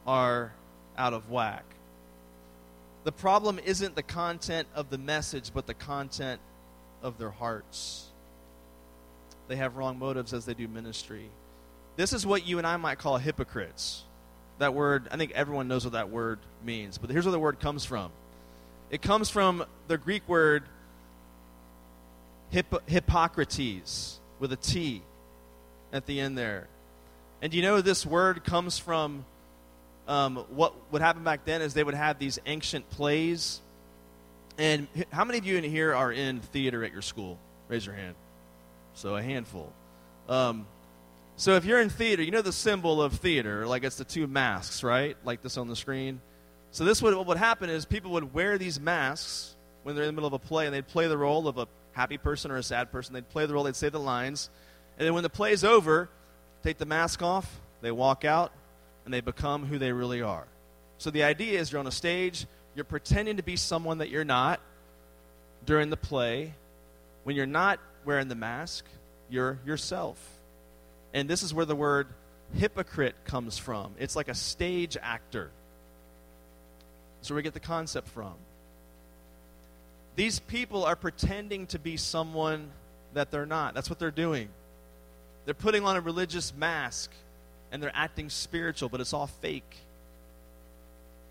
are 0.06 0.52
out 0.96 1.12
of 1.12 1.30
whack. 1.30 1.64
The 3.04 3.12
problem 3.12 3.58
isn't 3.58 3.96
the 3.96 4.02
content 4.02 4.68
of 4.74 4.88
the 4.88 4.98
message, 4.98 5.50
but 5.52 5.66
the 5.66 5.74
content 5.74 6.40
of 7.02 7.18
their 7.18 7.30
hearts. 7.30 8.06
They 9.48 9.56
have 9.56 9.76
wrong 9.76 9.98
motives 9.98 10.32
as 10.32 10.46
they 10.46 10.54
do 10.54 10.68
ministry. 10.68 11.28
This 11.96 12.12
is 12.12 12.24
what 12.24 12.46
you 12.46 12.58
and 12.58 12.66
I 12.66 12.76
might 12.76 12.98
call 12.98 13.18
hypocrites. 13.18 14.04
That 14.58 14.74
word, 14.74 15.08
I 15.10 15.16
think 15.16 15.32
everyone 15.32 15.68
knows 15.68 15.84
what 15.84 15.94
that 15.94 16.10
word 16.10 16.38
means, 16.64 16.98
but 16.98 17.10
here's 17.10 17.24
where 17.24 17.32
the 17.32 17.38
word 17.38 17.58
comes 17.58 17.84
from. 17.84 18.10
It 18.90 19.02
comes 19.02 19.30
from 19.30 19.64
the 19.88 19.98
Greek 19.98 20.28
word 20.28 20.64
hip- 22.50 22.88
Hippocrates 22.88 24.20
with 24.38 24.52
a 24.52 24.56
T 24.56 25.02
at 25.92 26.06
the 26.06 26.20
end 26.20 26.38
there. 26.38 26.68
And 27.40 27.52
you 27.52 27.62
know 27.62 27.80
this 27.80 28.06
word 28.06 28.44
comes 28.44 28.78
from 28.78 29.24
um, 30.06 30.36
what 30.50 30.74
would 30.92 31.02
happen 31.02 31.24
back 31.24 31.44
then 31.44 31.62
is 31.62 31.74
they 31.74 31.84
would 31.84 31.94
have 31.94 32.18
these 32.18 32.38
ancient 32.46 32.88
plays. 32.90 33.60
And 34.58 34.86
how 35.10 35.24
many 35.24 35.38
of 35.38 35.46
you 35.46 35.56
in 35.56 35.64
here 35.64 35.94
are 35.94 36.12
in 36.12 36.40
theater 36.40 36.84
at 36.84 36.92
your 36.92 37.02
school? 37.02 37.38
Raise 37.68 37.86
your 37.86 37.94
hand. 37.94 38.14
So 38.94 39.16
a 39.16 39.22
handful. 39.22 39.72
Um, 40.28 40.66
so 41.42 41.56
if 41.56 41.64
you're 41.64 41.80
in 41.80 41.90
theater, 41.90 42.22
you 42.22 42.30
know 42.30 42.40
the 42.40 42.52
symbol 42.52 43.02
of 43.02 43.14
theater, 43.14 43.66
like 43.66 43.82
it's 43.82 43.96
the 43.96 44.04
two 44.04 44.28
masks, 44.28 44.84
right? 44.84 45.16
Like 45.24 45.42
this 45.42 45.56
on 45.56 45.66
the 45.66 45.74
screen. 45.74 46.20
So 46.70 46.84
this 46.84 47.02
would 47.02 47.16
what 47.16 47.26
would 47.26 47.36
happen 47.36 47.68
is 47.68 47.84
people 47.84 48.12
would 48.12 48.32
wear 48.32 48.58
these 48.58 48.78
masks 48.78 49.56
when 49.82 49.96
they're 49.96 50.04
in 50.04 50.10
the 50.10 50.12
middle 50.12 50.28
of 50.28 50.34
a 50.34 50.38
play, 50.38 50.66
and 50.66 50.72
they'd 50.72 50.86
play 50.86 51.08
the 51.08 51.18
role 51.18 51.48
of 51.48 51.58
a 51.58 51.66
happy 51.90 52.16
person 52.16 52.52
or 52.52 52.58
a 52.58 52.62
sad 52.62 52.92
person. 52.92 53.12
They'd 53.12 53.28
play 53.28 53.46
the 53.46 53.54
role, 53.54 53.64
they'd 53.64 53.74
say 53.74 53.88
the 53.88 53.98
lines, 53.98 54.50
and 54.96 55.04
then 55.04 55.14
when 55.14 55.24
the 55.24 55.30
play's 55.30 55.64
over, 55.64 56.08
take 56.62 56.78
the 56.78 56.86
mask 56.86 57.22
off, 57.22 57.60
they 57.80 57.90
walk 57.90 58.24
out, 58.24 58.52
and 59.04 59.12
they 59.12 59.20
become 59.20 59.66
who 59.66 59.78
they 59.78 59.90
really 59.90 60.22
are. 60.22 60.46
So 60.98 61.10
the 61.10 61.24
idea 61.24 61.58
is 61.58 61.72
you're 61.72 61.80
on 61.80 61.88
a 61.88 61.90
stage, 61.90 62.46
you're 62.76 62.84
pretending 62.84 63.38
to 63.38 63.42
be 63.42 63.56
someone 63.56 63.98
that 63.98 64.10
you're 64.10 64.22
not 64.22 64.60
during 65.66 65.90
the 65.90 65.96
play. 65.96 66.54
When 67.24 67.34
you're 67.34 67.46
not 67.46 67.80
wearing 68.04 68.28
the 68.28 68.36
mask, 68.36 68.84
you're 69.28 69.58
yourself. 69.66 70.31
And 71.14 71.28
this 71.28 71.42
is 71.42 71.52
where 71.52 71.66
the 71.66 71.76
word 71.76 72.08
hypocrite 72.54 73.14
comes 73.24 73.58
from. 73.58 73.94
It's 73.98 74.16
like 74.16 74.28
a 74.28 74.34
stage 74.34 74.96
actor. 75.00 75.50
So 77.22 77.34
we 77.34 77.42
get 77.42 77.54
the 77.54 77.60
concept 77.60 78.08
from. 78.08 78.34
These 80.16 80.40
people 80.40 80.84
are 80.84 80.96
pretending 80.96 81.66
to 81.68 81.78
be 81.78 81.96
someone 81.96 82.70
that 83.14 83.30
they're 83.30 83.46
not. 83.46 83.74
That's 83.74 83.88
what 83.88 83.98
they're 83.98 84.10
doing. 84.10 84.48
They're 85.44 85.54
putting 85.54 85.84
on 85.84 85.96
a 85.96 86.00
religious 86.00 86.54
mask 86.54 87.10
and 87.70 87.82
they're 87.82 87.92
acting 87.94 88.28
spiritual, 88.28 88.88
but 88.88 89.00
it's 89.00 89.12
all 89.12 89.26
fake. 89.26 89.76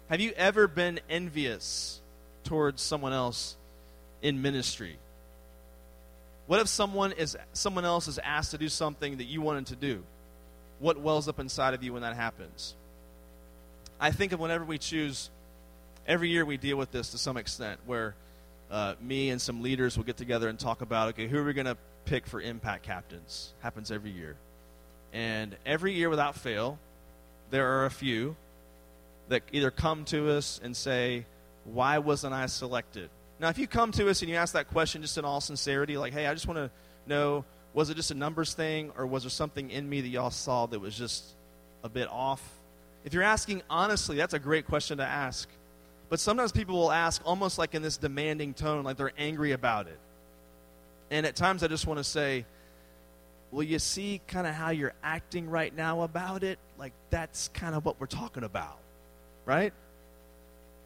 Have 0.09 0.19
you 0.19 0.31
ever 0.35 0.67
been 0.67 0.99
envious 1.09 2.01
towards 2.43 2.81
someone 2.81 3.13
else 3.13 3.55
in 4.21 4.41
ministry? 4.41 4.97
What 6.47 6.59
if 6.59 6.67
someone 6.67 7.11
is 7.13 7.37
someone 7.53 7.85
else 7.85 8.07
is 8.07 8.19
asked 8.19 8.51
to 8.51 8.57
do 8.57 8.69
something 8.69 9.17
that 9.17 9.25
you 9.25 9.41
wanted 9.41 9.67
to 9.67 9.75
do? 9.75 10.03
What 10.79 10.99
wells 10.99 11.27
up 11.27 11.39
inside 11.39 11.73
of 11.73 11.83
you 11.83 11.93
when 11.93 12.01
that 12.01 12.15
happens? 12.15 12.75
I 13.99 14.11
think 14.11 14.31
of 14.31 14.39
whenever 14.39 14.65
we 14.65 14.79
choose, 14.79 15.29
every 16.07 16.29
year 16.29 16.43
we 16.43 16.57
deal 16.57 16.75
with 16.75 16.91
this 16.91 17.11
to 17.11 17.19
some 17.19 17.37
extent, 17.37 17.79
where 17.85 18.15
uh, 18.71 18.95
me 18.99 19.29
and 19.29 19.39
some 19.39 19.61
leaders 19.61 19.95
will 19.95 20.03
get 20.03 20.17
together 20.17 20.49
and 20.49 20.59
talk 20.59 20.81
about 20.81 21.09
okay, 21.09 21.27
who 21.27 21.37
are 21.37 21.43
we 21.43 21.53
going 21.53 21.67
to 21.67 21.77
pick 22.05 22.25
for 22.25 22.41
impact 22.41 22.83
captains? 22.83 23.53
Happens 23.59 23.91
every 23.91 24.11
year. 24.11 24.35
And 25.13 25.55
every 25.65 25.93
year 25.93 26.09
without 26.09 26.35
fail, 26.35 26.79
there 27.51 27.79
are 27.79 27.85
a 27.85 27.91
few 27.91 28.35
that 29.29 29.43
either 29.51 29.71
come 29.71 30.05
to 30.05 30.31
us 30.31 30.59
and 30.63 30.75
say, 30.75 31.25
Why 31.65 31.99
wasn't 31.99 32.33
I 32.33 32.45
selected? 32.47 33.09
Now, 33.41 33.49
if 33.49 33.57
you 33.57 33.65
come 33.65 33.91
to 33.93 34.07
us 34.07 34.21
and 34.21 34.29
you 34.29 34.37
ask 34.37 34.53
that 34.53 34.69
question 34.69 35.01
just 35.01 35.17
in 35.17 35.25
all 35.25 35.41
sincerity, 35.41 35.97
like, 35.97 36.13
Hey, 36.13 36.27
I 36.27 36.33
just 36.35 36.45
want 36.45 36.59
to 36.59 36.69
know, 37.07 37.43
was 37.73 37.89
it 37.89 37.95
just 37.95 38.11
a 38.11 38.13
numbers 38.13 38.53
thing, 38.53 38.91
or 38.95 39.07
was 39.07 39.23
there 39.23 39.31
something 39.31 39.71
in 39.71 39.89
me 39.89 40.01
that 40.01 40.09
y'all 40.09 40.29
saw 40.29 40.67
that 40.67 40.79
was 40.79 40.95
just 40.95 41.25
a 41.83 41.89
bit 41.89 42.07
off? 42.07 42.47
If 43.03 43.15
you're 43.15 43.23
asking 43.23 43.63
honestly, 43.67 44.15
that's 44.15 44.35
a 44.35 44.39
great 44.39 44.67
question 44.67 44.99
to 44.99 45.05
ask. 45.05 45.49
But 46.07 46.19
sometimes 46.19 46.51
people 46.51 46.75
will 46.75 46.91
ask 46.91 47.19
almost 47.25 47.57
like 47.57 47.73
in 47.73 47.81
this 47.81 47.97
demanding 47.97 48.53
tone, 48.53 48.83
like 48.83 48.97
they're 48.97 49.13
angry 49.17 49.53
about 49.53 49.87
it. 49.87 49.97
And 51.09 51.25
at 51.25 51.35
times 51.35 51.63
I 51.63 51.67
just 51.67 51.87
want 51.87 51.97
to 51.97 52.03
say, 52.03 52.45
well, 53.49 53.63
you 53.63 53.79
see 53.79 54.21
kind 54.27 54.45
of 54.45 54.53
how 54.53 54.69
you're 54.69 54.93
acting 55.03 55.49
right 55.49 55.75
now 55.75 56.03
about 56.03 56.43
it? 56.43 56.59
Like 56.77 56.93
that's 57.09 57.47
kind 57.47 57.73
of 57.73 57.85
what 57.85 57.99
we're 57.99 58.05
talking 58.05 58.43
about, 58.43 58.77
right? 59.45 59.73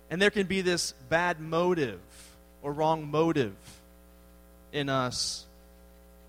And 0.09 0.21
there 0.21 0.29
can 0.29 0.47
be 0.47 0.61
this 0.61 0.93
bad 1.09 1.41
motive 1.41 1.99
or 2.65 2.71
wrong 2.71 3.11
motive 3.11 3.55
in 4.73 4.89
us 4.89 5.45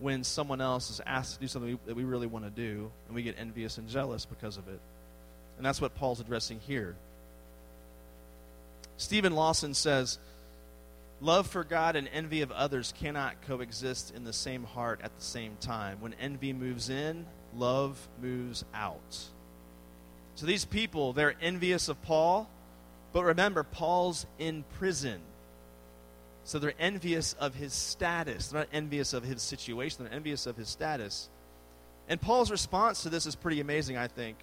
when 0.01 0.23
someone 0.23 0.61
else 0.61 0.91
is 0.91 1.01
asked 1.07 1.33
to 1.33 1.41
do 1.41 1.49
something 1.49 1.79
that 1.87 1.97
we 1.97 2.05
really 2.05 2.27
want 2.27 2.45
to 2.45 2.51
do, 2.51 2.91
and 3.07 3.15
we 3.15 3.23
get 3.23 3.37
envious 3.39 3.79
and 3.79 3.89
jealous 3.89 4.27
because 4.27 4.59
of 4.59 4.69
it. 4.69 4.79
And 5.57 5.65
that's 5.65 5.81
what 5.81 5.95
Paul's 5.95 6.21
addressing 6.21 6.61
here. 6.61 6.95
Steven 8.99 9.33
Lawson 9.33 9.73
says, 9.73 10.19
Love 11.23 11.47
for 11.47 11.65
God 11.65 11.97
and 11.97 12.07
envy 12.13 12.43
of 12.43 12.53
others 12.53 12.93
cannot 12.99 13.41
coexist 13.47 14.15
in 14.15 14.25
the 14.25 14.35
same 14.35 14.65
heart 14.65 15.01
at 15.03 15.17
the 15.17 15.25
same 15.25 15.57
time. 15.59 16.03
When 16.03 16.13
envy 16.21 16.53
moves 16.53 16.91
in, 16.91 17.25
love 17.57 18.07
moves 18.21 18.63
out. 18.75 19.25
So 20.35 20.45
these 20.45 20.67
people, 20.67 21.15
they're 21.15 21.35
envious 21.41 21.89
of 21.89 22.03
Paul, 22.03 22.51
but 23.15 23.25
remember, 23.25 23.63
Paul's 23.63 24.27
in 24.39 24.65
prison. 24.75 25.23
So 26.47 26.61
they're 26.61 26.75
envious 26.79 27.33
of 27.35 27.57
his 27.57 27.73
status. 27.73 28.49
They're 28.49 28.61
not 28.61 28.69
envious 28.73 29.13
of 29.13 29.25
his 29.25 29.43
situation, 29.43 30.05
they're 30.05 30.15
envious 30.15 30.47
of 30.47 30.57
his 30.57 30.69
status. 30.69 31.29
And 32.09 32.21
Paul's 32.21 32.53
response 32.53 33.03
to 33.03 33.09
this 33.09 33.27
is 33.27 33.35
pretty 33.35 33.61
amazing, 33.61 33.97
I 33.97 34.07
think. 34.07 34.37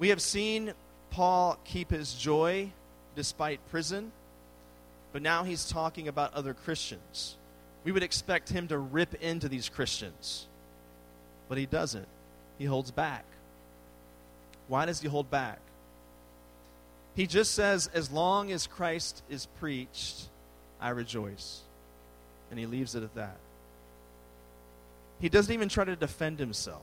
We 0.00 0.08
have 0.08 0.20
seen 0.20 0.74
Paul 1.10 1.56
keep 1.64 1.92
his 1.92 2.14
joy 2.14 2.72
despite 3.14 3.60
prison, 3.70 4.10
but 5.12 5.22
now 5.22 5.44
he's 5.44 5.68
talking 5.68 6.08
about 6.08 6.34
other 6.34 6.52
Christians. 6.52 7.36
We 7.84 7.92
would 7.92 8.02
expect 8.02 8.48
him 8.48 8.66
to 8.68 8.78
rip 8.78 9.14
into 9.22 9.48
these 9.48 9.68
Christians, 9.68 10.48
but 11.48 11.58
he 11.58 11.66
doesn't. 11.66 12.08
He 12.58 12.64
holds 12.64 12.90
back. 12.90 13.24
Why 14.66 14.86
does 14.86 15.00
he 15.00 15.06
hold 15.06 15.30
back? 15.30 15.60
He 17.14 17.28
just 17.28 17.54
says, 17.54 17.88
as 17.94 18.10
long 18.10 18.50
as 18.50 18.66
Christ 18.66 19.22
is 19.30 19.46
preached, 19.60 20.28
I 20.82 20.90
rejoice. 20.90 21.60
And 22.50 22.58
he 22.58 22.66
leaves 22.66 22.94
it 22.94 23.02
at 23.02 23.14
that. 23.14 23.36
He 25.20 25.28
doesn't 25.28 25.54
even 25.54 25.68
try 25.68 25.84
to 25.84 25.96
defend 25.96 26.38
himself. 26.38 26.82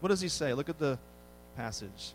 What 0.00 0.10
does 0.10 0.20
he 0.20 0.28
say? 0.28 0.52
Look 0.52 0.68
at 0.68 0.78
the 0.78 0.98
passage. 1.56 2.12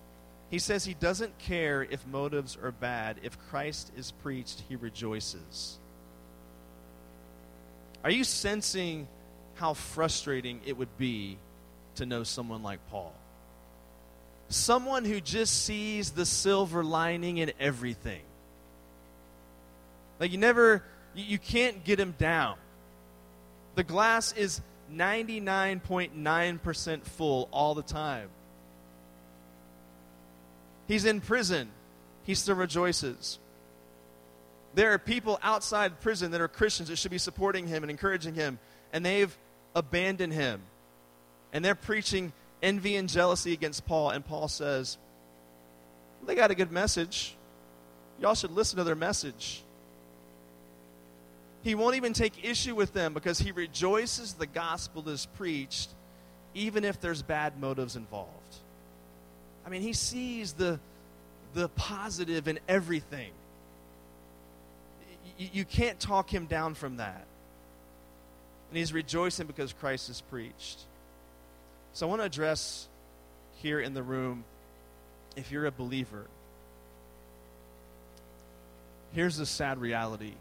He 0.52 0.60
says 0.60 0.86
he 0.86 0.94
doesn't 0.94 1.38
care 1.40 1.82
if 1.84 2.06
motives 2.06 2.58
are 2.62 2.72
bad. 2.72 3.18
If 3.24 3.40
Christ 3.50 3.92
is 3.98 4.12
preached, 4.12 4.64
he 4.70 4.76
rejoices. 4.76 5.80
Are 8.04 8.12
you 8.12 8.24
sensing 8.24 9.08
how 9.56 9.74
frustrating 9.74 10.62
it 10.66 10.78
would 10.78 10.98
be 10.98 11.38
to 11.96 12.06
know 12.06 12.24
someone 12.24 12.64
like 12.64 12.80
Paul? 12.90 13.14
Someone 14.50 15.06
who 15.06 15.22
just 15.22 15.64
sees 15.64 16.12
the 16.12 16.26
silver 16.26 16.84
lining 16.84 17.38
in 17.38 17.52
everything. 17.60 18.22
Like 20.22 20.32
you 20.32 20.38
never, 20.38 20.82
you 21.16 21.40
can't 21.40 21.84
get 21.84 22.00
him 22.00 22.14
down. 22.20 22.58
The 23.74 23.84
glass 23.84 24.34
is 24.34 24.62
99.9% 24.94 27.04
full 27.04 27.50
all 27.52 27.74
the 27.74 27.82
time. 27.82 28.30
He's 30.88 31.06
in 31.06 31.22
prison. 31.22 31.70
He 32.24 32.36
still 32.36 32.54
rejoices. 32.54 33.40
There 34.76 34.94
are 34.94 35.00
people 35.00 35.40
outside 35.42 36.00
prison 36.02 36.30
that 36.32 36.42
are 36.42 36.48
Christians 36.48 36.90
that 36.90 36.98
should 36.98 37.10
be 37.10 37.18
supporting 37.18 37.66
him 37.66 37.84
and 37.84 37.90
encouraging 37.90 38.36
him, 38.36 38.60
and 38.94 39.04
they've 39.04 39.36
abandoned 39.74 40.34
him. 40.34 40.62
And 41.52 41.66
they're 41.66 41.74
preaching 41.74 42.32
envy 42.62 42.96
and 42.96 43.10
jealousy 43.10 43.54
against 43.54 43.88
Paul, 43.88 44.12
and 44.12 44.24
Paul 44.24 44.50
says, 44.50 45.00
They 46.28 46.36
got 46.36 46.52
a 46.52 46.56
good 46.56 46.72
message. 46.72 47.36
Y'all 48.20 48.36
should 48.36 48.52
listen 48.52 48.78
to 48.78 48.84
their 48.84 48.94
message. 48.94 49.64
He 51.64 51.76
won't 51.76 51.96
even 51.96 52.14
take 52.14 52.44
issue 52.44 52.76
with 52.76 52.94
them 52.94 53.14
because 53.14 53.40
he 53.40 53.52
rejoices 53.52 54.34
the 54.34 54.48
gospel 54.48 55.08
is 55.10 55.28
preached, 55.38 55.90
even 56.54 56.84
if 56.84 57.00
there's 57.00 57.22
bad 57.22 57.60
motives 57.60 57.96
involved. 57.96 58.32
I 59.66 59.70
mean, 59.70 59.82
he 59.82 59.94
sees 59.94 60.54
the, 60.54 60.80
the 61.54 61.70
positive 61.70 62.48
in 62.48 62.60
everything. 62.68 63.32
You, 65.38 65.50
you 65.54 65.66
can't 65.66 66.00
talk 66.00 66.34
him 66.34 66.48
down 66.48 66.74
from 66.74 66.98
that. 66.98 67.26
And 68.70 68.78
he's 68.78 68.92
rejoicing 68.92 69.48
because 69.48 69.74
Christ 69.74 70.10
is 70.10 70.22
preached. 70.22 70.80
So 71.94 72.08
I 72.08 72.10
want 72.10 72.22
to 72.22 72.26
address 72.26 72.88
here 73.58 73.80
in 73.80 73.94
the 73.94 74.02
room 74.02 74.46
if 75.36 75.52
you're 75.52 75.66
a 75.66 75.72
believer, 75.72 76.26
here's 79.14 79.38
the 79.38 79.46
sad 79.46 79.80
reality 79.80 80.34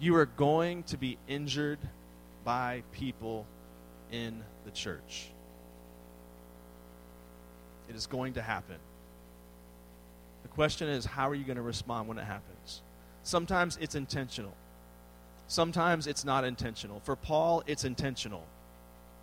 you 0.00 0.16
are 0.16 0.26
going 0.26 0.82
to 0.84 0.96
be 0.96 1.18
injured 1.28 1.78
by 2.42 2.82
people 2.92 3.46
in 4.10 4.42
the 4.64 4.70
church. 4.70 5.30
It 7.88 7.94
is 7.94 8.06
going 8.06 8.34
to 8.34 8.42
happen. 8.42 8.76
The 10.42 10.48
question 10.48 10.88
is, 10.88 11.04
how 11.04 11.28
are 11.28 11.34
you 11.34 11.44
going 11.44 11.56
to 11.56 11.62
respond 11.62 12.08
when 12.08 12.16
it 12.16 12.24
happens? 12.24 12.82
Sometimes 13.22 13.78
it's 13.80 13.94
intentional, 13.94 14.56
sometimes 15.48 16.06
it's 16.06 16.24
not 16.24 16.44
intentional. 16.44 17.00
For 17.00 17.14
Paul, 17.14 17.62
it's 17.66 17.84
intentional. 17.84 18.46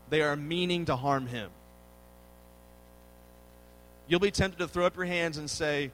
They 0.09 0.21
are 0.21 0.35
meaning 0.35 0.85
to 0.85 0.95
harm 0.95 1.27
him. 1.27 1.49
You'll 4.07 4.21
be 4.21 4.31
tempted 4.31 4.59
to 4.59 4.67
throw 4.67 4.85
up 4.85 4.95
your 4.95 5.05
hands 5.05 5.37
and 5.37 5.49
say, 5.49 5.91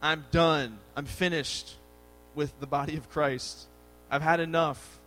I'm 0.00 0.24
done. 0.30 0.78
I'm 0.96 1.04
finished 1.04 1.74
with 2.34 2.58
the 2.60 2.66
body 2.66 2.96
of 2.96 3.10
Christ. 3.10 3.66
I've 4.12 4.22
had 4.22 4.40
enough. 4.40 4.98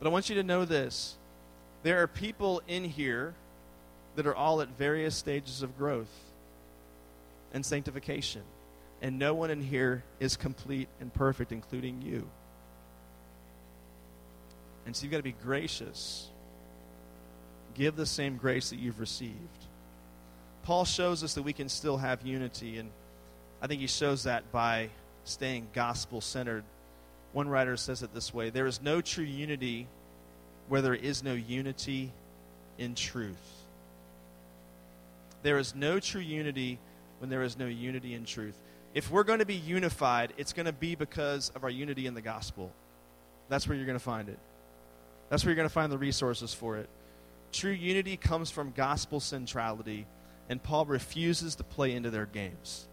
But 0.00 0.08
I 0.08 0.10
want 0.10 0.28
you 0.28 0.34
to 0.34 0.42
know 0.42 0.64
this 0.64 1.16
there 1.84 2.02
are 2.02 2.08
people 2.08 2.60
in 2.66 2.84
here 2.84 3.32
that 4.16 4.26
are 4.26 4.34
all 4.34 4.60
at 4.60 4.68
various 4.76 5.14
stages 5.14 5.62
of 5.62 5.78
growth 5.78 6.10
and 7.54 7.64
sanctification. 7.64 8.42
And 9.00 9.18
no 9.18 9.34
one 9.34 9.50
in 9.50 9.62
here 9.62 10.02
is 10.18 10.36
complete 10.36 10.88
and 11.00 11.12
perfect, 11.12 11.52
including 11.52 12.02
you. 12.02 12.26
And 14.84 14.96
so 14.96 15.04
you've 15.04 15.12
got 15.12 15.18
to 15.18 15.22
be 15.22 15.32
gracious. 15.44 16.28
Give 17.74 17.94
the 17.94 18.06
same 18.06 18.36
grace 18.36 18.70
that 18.70 18.78
you've 18.78 18.98
received. 18.98 19.34
Paul 20.62 20.86
shows 20.86 21.22
us 21.22 21.34
that 21.34 21.42
we 21.42 21.52
can 21.52 21.68
still 21.68 21.98
have 21.98 22.26
unity, 22.26 22.78
and 22.78 22.90
I 23.60 23.66
think 23.66 23.80
he 23.80 23.86
shows 23.86 24.24
that 24.24 24.50
by 24.50 24.88
staying 25.24 25.68
gospel 25.74 26.20
centered. 26.20 26.64
One 27.32 27.48
writer 27.48 27.76
says 27.76 28.02
it 28.02 28.14
this 28.14 28.32
way 28.32 28.50
There 28.50 28.66
is 28.66 28.80
no 28.80 29.00
true 29.00 29.24
unity 29.24 29.88
where 30.68 30.82
there 30.82 30.94
is 30.94 31.22
no 31.22 31.34
unity 31.34 32.12
in 32.78 32.94
truth. 32.94 33.36
There 35.42 35.58
is 35.58 35.74
no 35.74 36.00
true 36.00 36.20
unity 36.20 36.78
when 37.18 37.30
there 37.30 37.42
is 37.42 37.56
no 37.56 37.66
unity 37.66 38.14
in 38.14 38.24
truth. 38.24 38.56
If 38.94 39.10
we're 39.10 39.24
going 39.24 39.38
to 39.40 39.46
be 39.46 39.54
unified, 39.54 40.32
it's 40.38 40.52
going 40.52 40.66
to 40.66 40.72
be 40.72 40.94
because 40.94 41.52
of 41.54 41.64
our 41.64 41.70
unity 41.70 42.06
in 42.06 42.14
the 42.14 42.22
gospel. 42.22 42.72
That's 43.48 43.68
where 43.68 43.76
you're 43.76 43.86
going 43.86 43.98
to 43.98 44.04
find 44.04 44.28
it. 44.28 44.38
That's 45.28 45.44
where 45.44 45.50
you're 45.50 45.56
going 45.56 45.68
to 45.68 45.72
find 45.72 45.92
the 45.92 45.98
resources 45.98 46.54
for 46.54 46.78
it. 46.78 46.88
True 47.52 47.72
unity 47.72 48.16
comes 48.16 48.50
from 48.50 48.72
gospel 48.72 49.20
centrality, 49.20 50.06
and 50.48 50.62
Paul 50.62 50.86
refuses 50.86 51.56
to 51.56 51.64
play 51.64 51.92
into 51.92 52.10
their 52.10 52.26
games. 52.26 52.88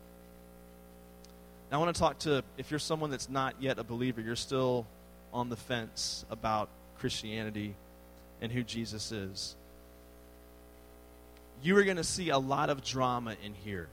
I 1.74 1.78
want 1.78 1.96
to 1.96 2.00
talk 2.00 2.20
to, 2.20 2.44
if 2.58 2.72
you're 2.72 2.80
someone 2.80 3.10
that's 3.10 3.30
not 3.30 3.56
yet 3.60 3.80
a 3.80 3.84
believer, 3.84 4.22
you're 4.22 4.36
still 4.36 4.86
on 5.32 5.50
the 5.50 5.56
fence 5.56 6.26
about 6.30 6.70
Christianity 7.00 7.76
and 8.42 8.52
who 8.52 8.64
Jesus 8.64 9.12
is 9.12 9.56
you 11.64 11.78
are 11.78 11.84
going 11.84 11.98
to 11.98 12.04
see 12.04 12.30
a 12.30 12.38
lot 12.38 12.70
of 12.70 12.84
drama 12.84 13.36
in 13.44 13.54
here. 13.54 13.88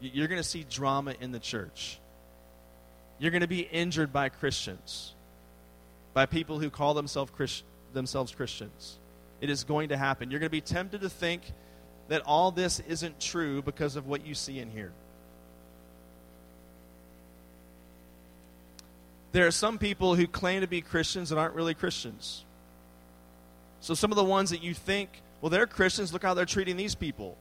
You're 0.00 0.28
going 0.28 0.40
to 0.40 0.48
see 0.48 0.64
drama 0.68 1.14
in 1.18 1.32
the 1.32 1.38
church. 1.38 1.98
You're 3.18 3.30
going 3.30 3.40
to 3.40 3.48
be 3.48 3.60
injured 3.60 4.12
by 4.12 4.28
Christians, 4.28 5.14
by 6.12 6.26
people 6.26 6.58
who 6.58 6.68
call 6.68 6.92
themselves, 6.92 7.30
Christ- 7.34 7.64
themselves 7.94 8.34
Christians. 8.34 8.98
It 9.40 9.48
is 9.48 9.64
going 9.64 9.88
to 9.88 9.96
happen. 9.96 10.30
You're 10.30 10.40
going 10.40 10.48
to 10.48 10.52
be 10.52 10.60
tempted 10.60 11.00
to 11.00 11.08
think 11.08 11.42
that 12.08 12.22
all 12.26 12.50
this 12.50 12.80
isn't 12.80 13.18
true 13.18 13.62
because 13.62 13.96
of 13.96 14.06
what 14.06 14.26
you 14.26 14.34
see 14.34 14.58
in 14.58 14.70
here. 14.70 14.92
There 19.34 19.48
are 19.48 19.50
some 19.50 19.78
people 19.78 20.14
who 20.14 20.28
claim 20.28 20.60
to 20.60 20.68
be 20.68 20.80
Christians 20.80 21.30
that 21.30 21.38
aren't 21.38 21.56
really 21.56 21.74
Christians. 21.74 22.44
So 23.80 23.92
some 23.92 24.12
of 24.12 24.16
the 24.16 24.22
ones 24.22 24.50
that 24.50 24.62
you 24.62 24.74
think, 24.74 25.10
well, 25.40 25.50
they're 25.50 25.66
Christians, 25.66 26.12
look 26.12 26.22
how 26.22 26.34
they're 26.34 26.44
treating 26.44 26.76
these 26.76 26.94
people 26.94 27.36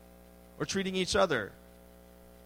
or 0.60 0.66
treating 0.66 0.96
each 0.96 1.16
other. 1.16 1.52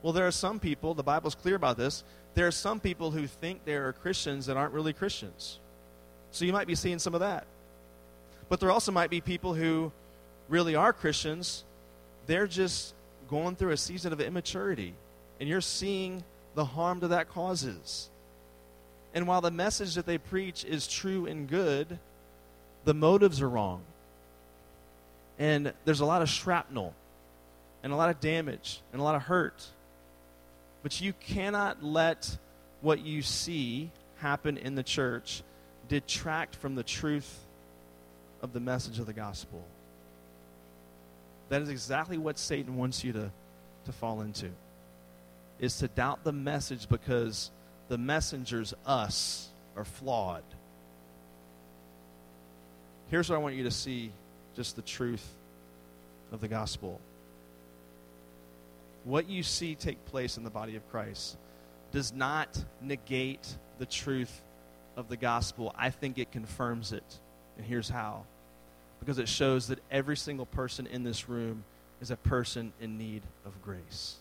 Well, 0.03 0.11
there 0.11 0.27
are 0.27 0.31
some 0.31 0.59
people, 0.59 0.93
the 0.95 1.01
Bible's 1.01 1.33
clear 1.33 1.55
about 1.55 1.77
this, 1.77 2.03
there 2.33 2.45
are 2.45 2.51
some 2.51 2.81
people 2.81 3.11
who 3.11 3.25
think 3.25 3.63
they 3.63 3.75
are 3.75 3.93
Christians 3.93 4.47
that 4.47 4.57
aren't 4.57 4.73
really 4.73 4.91
Christians. 4.91 5.59
So 6.31 6.43
you 6.43 6.51
might 6.51 6.67
be 6.67 6.75
seeing 6.75 6.99
some 6.99 7.13
of 7.13 7.21
that. 7.21 7.47
But 8.49 8.59
there 8.59 8.69
also 8.69 8.91
might 8.91 9.09
be 9.09 9.21
people 9.21 9.53
who 9.53 9.93
really 10.49 10.75
are 10.75 10.91
Christians, 10.91 11.63
they're 12.25 12.47
just 12.47 12.93
going 13.29 13.55
through 13.55 13.71
a 13.71 13.77
season 13.77 14.11
of 14.11 14.19
immaturity, 14.19 14.93
and 15.39 15.47
you're 15.47 15.61
seeing 15.61 16.21
the 16.53 16.65
harm 16.65 16.99
that 16.99 17.07
that 17.07 17.29
causes. 17.29 18.09
And 19.17 19.25
while 19.25 19.41
the 19.41 19.49
message 19.49 19.95
that 19.95 20.05
they 20.05 20.19
preach 20.19 20.63
is 20.63 20.87
true 20.87 21.25
and 21.25 21.49
good, 21.49 21.97
the 22.85 22.93
motives 22.93 23.41
are 23.41 23.49
wrong. 23.49 23.81
And 25.39 25.73
there's 25.85 26.01
a 26.01 26.05
lot 26.05 26.21
of 26.21 26.29
shrapnel, 26.29 26.93
and 27.81 27.91
a 27.91 27.95
lot 27.95 28.11
of 28.11 28.19
damage, 28.19 28.79
and 28.91 29.01
a 29.01 29.03
lot 29.03 29.15
of 29.15 29.23
hurt. 29.23 29.65
But 30.83 31.01
you 31.01 31.13
cannot 31.13 31.83
let 31.83 32.37
what 32.81 33.03
you 33.03 33.23
see 33.23 33.89
happen 34.17 34.55
in 34.55 34.75
the 34.75 34.83
church 34.83 35.41
detract 35.89 36.55
from 36.55 36.75
the 36.75 36.83
truth 36.83 37.39
of 38.43 38.53
the 38.53 38.59
message 38.59 38.99
of 38.99 39.07
the 39.07 39.13
gospel. 39.13 39.65
That 41.49 41.63
is 41.63 41.69
exactly 41.69 42.19
what 42.19 42.37
Satan 42.37 42.77
wants 42.77 43.03
you 43.03 43.13
to, 43.13 43.31
to 43.85 43.91
fall 43.93 44.21
into. 44.21 44.51
Is 45.59 45.79
to 45.79 45.87
doubt 45.87 46.23
the 46.23 46.33
message 46.33 46.87
because 46.87 47.49
the 47.87 47.97
messengers, 47.97 48.73
us, 48.85 49.49
are 49.75 49.85
flawed. 49.85 50.43
Here's 53.09 53.29
what 53.29 53.35
I 53.35 53.39
want 53.39 53.55
you 53.55 53.63
to 53.63 53.71
see 53.71 54.11
just 54.55 54.75
the 54.75 54.81
truth 54.81 55.25
of 56.31 56.41
the 56.41 56.47
gospel. 56.47 56.99
What 59.03 59.29
you 59.29 59.43
see 59.43 59.75
take 59.75 60.03
place 60.05 60.37
in 60.37 60.43
the 60.43 60.49
body 60.49 60.75
of 60.75 60.89
Christ 60.89 61.37
does 61.91 62.11
not 62.11 62.61
negate 62.81 63.47
the 63.79 63.85
truth 63.85 64.41
of 64.97 65.07
the 65.07 65.15
gospel. 65.15 65.73
I 65.77 65.91
think 65.91 66.17
it 66.17 66.31
confirms 66.31 66.91
it. 66.91 67.19
And 67.57 67.65
here's 67.65 67.87
how 67.87 68.25
because 68.99 69.19
it 69.19 69.29
shows 69.29 69.67
that 69.67 69.79
every 69.91 70.17
single 70.17 70.45
person 70.45 70.87
in 70.87 71.03
this 71.03 71.29
room 71.29 71.63
is 72.01 72.11
a 72.11 72.15
person 72.15 72.73
in 72.81 72.97
need 72.97 73.21
of 73.45 73.61
grace. 73.61 74.15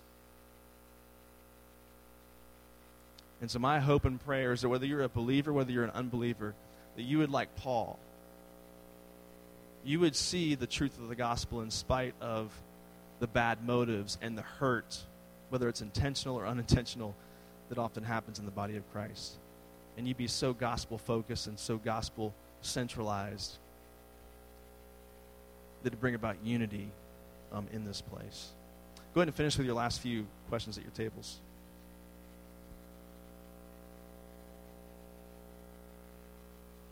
And 3.40 3.51
so, 3.51 3.59
my 3.59 3.81
hope 3.81 4.05
and 4.05 4.18
prayer 4.25 4.53
is 4.53 4.62
that 4.62 4.68
whether 4.68 4.87
you're 4.87 5.03
a 5.03 5.09
believer, 5.09 5.53
whether 5.53 5.70
you're 5.70 5.85
an 5.85 5.90
unbeliever, 5.90 6.55
that 6.96 7.03
you 7.03 7.18
would, 7.18 7.31
like 7.31 7.55
Paul, 7.57 7.99
you 9.85 10.01
would 10.01 10.16
see 10.16 10.55
the 10.55 10.66
truth 10.66 10.99
of 10.99 11.09
the 11.09 11.14
gospel 11.14 11.61
in 11.61 11.70
spite 11.70 12.14
of 12.20 12.51
the 13.20 13.27
bad 13.27 13.64
motives 13.64 14.18
and 14.20 14.37
the 14.37 14.42
hurt, 14.42 14.99
whether 15.51 15.68
it's 15.68 15.81
intentional 15.81 16.37
or 16.37 16.46
unintentional, 16.46 17.14
that 17.68 17.79
often 17.79 18.03
happens 18.03 18.38
in 18.38 18.44
the 18.44 18.51
body 18.51 18.77
of 18.77 18.90
Christ. 18.92 19.35
And 19.96 20.07
you'd 20.07 20.16
be 20.16 20.29
so 20.29 20.53
gospel 20.53 20.99
focused 20.99 21.46
and 21.46 21.59
so 21.59 21.77
gospel 21.77 22.35
centralized 22.62 23.59
that 25.83 25.90
to 25.90 25.96
bring 25.96 26.14
about 26.14 26.37
unity 26.44 26.90
um, 27.53 27.66
in 27.72 27.85
this 27.85 28.01
place. 28.01 28.51
Go 29.14 29.20
ahead 29.20 29.29
and 29.29 29.35
finish 29.37 29.57
with 29.57 29.66
your 29.66 29.77
last 29.77 30.01
few 30.01 30.27
questions 30.49 30.77
at 30.77 30.85
your 30.85 30.92
tables. 30.92 31.38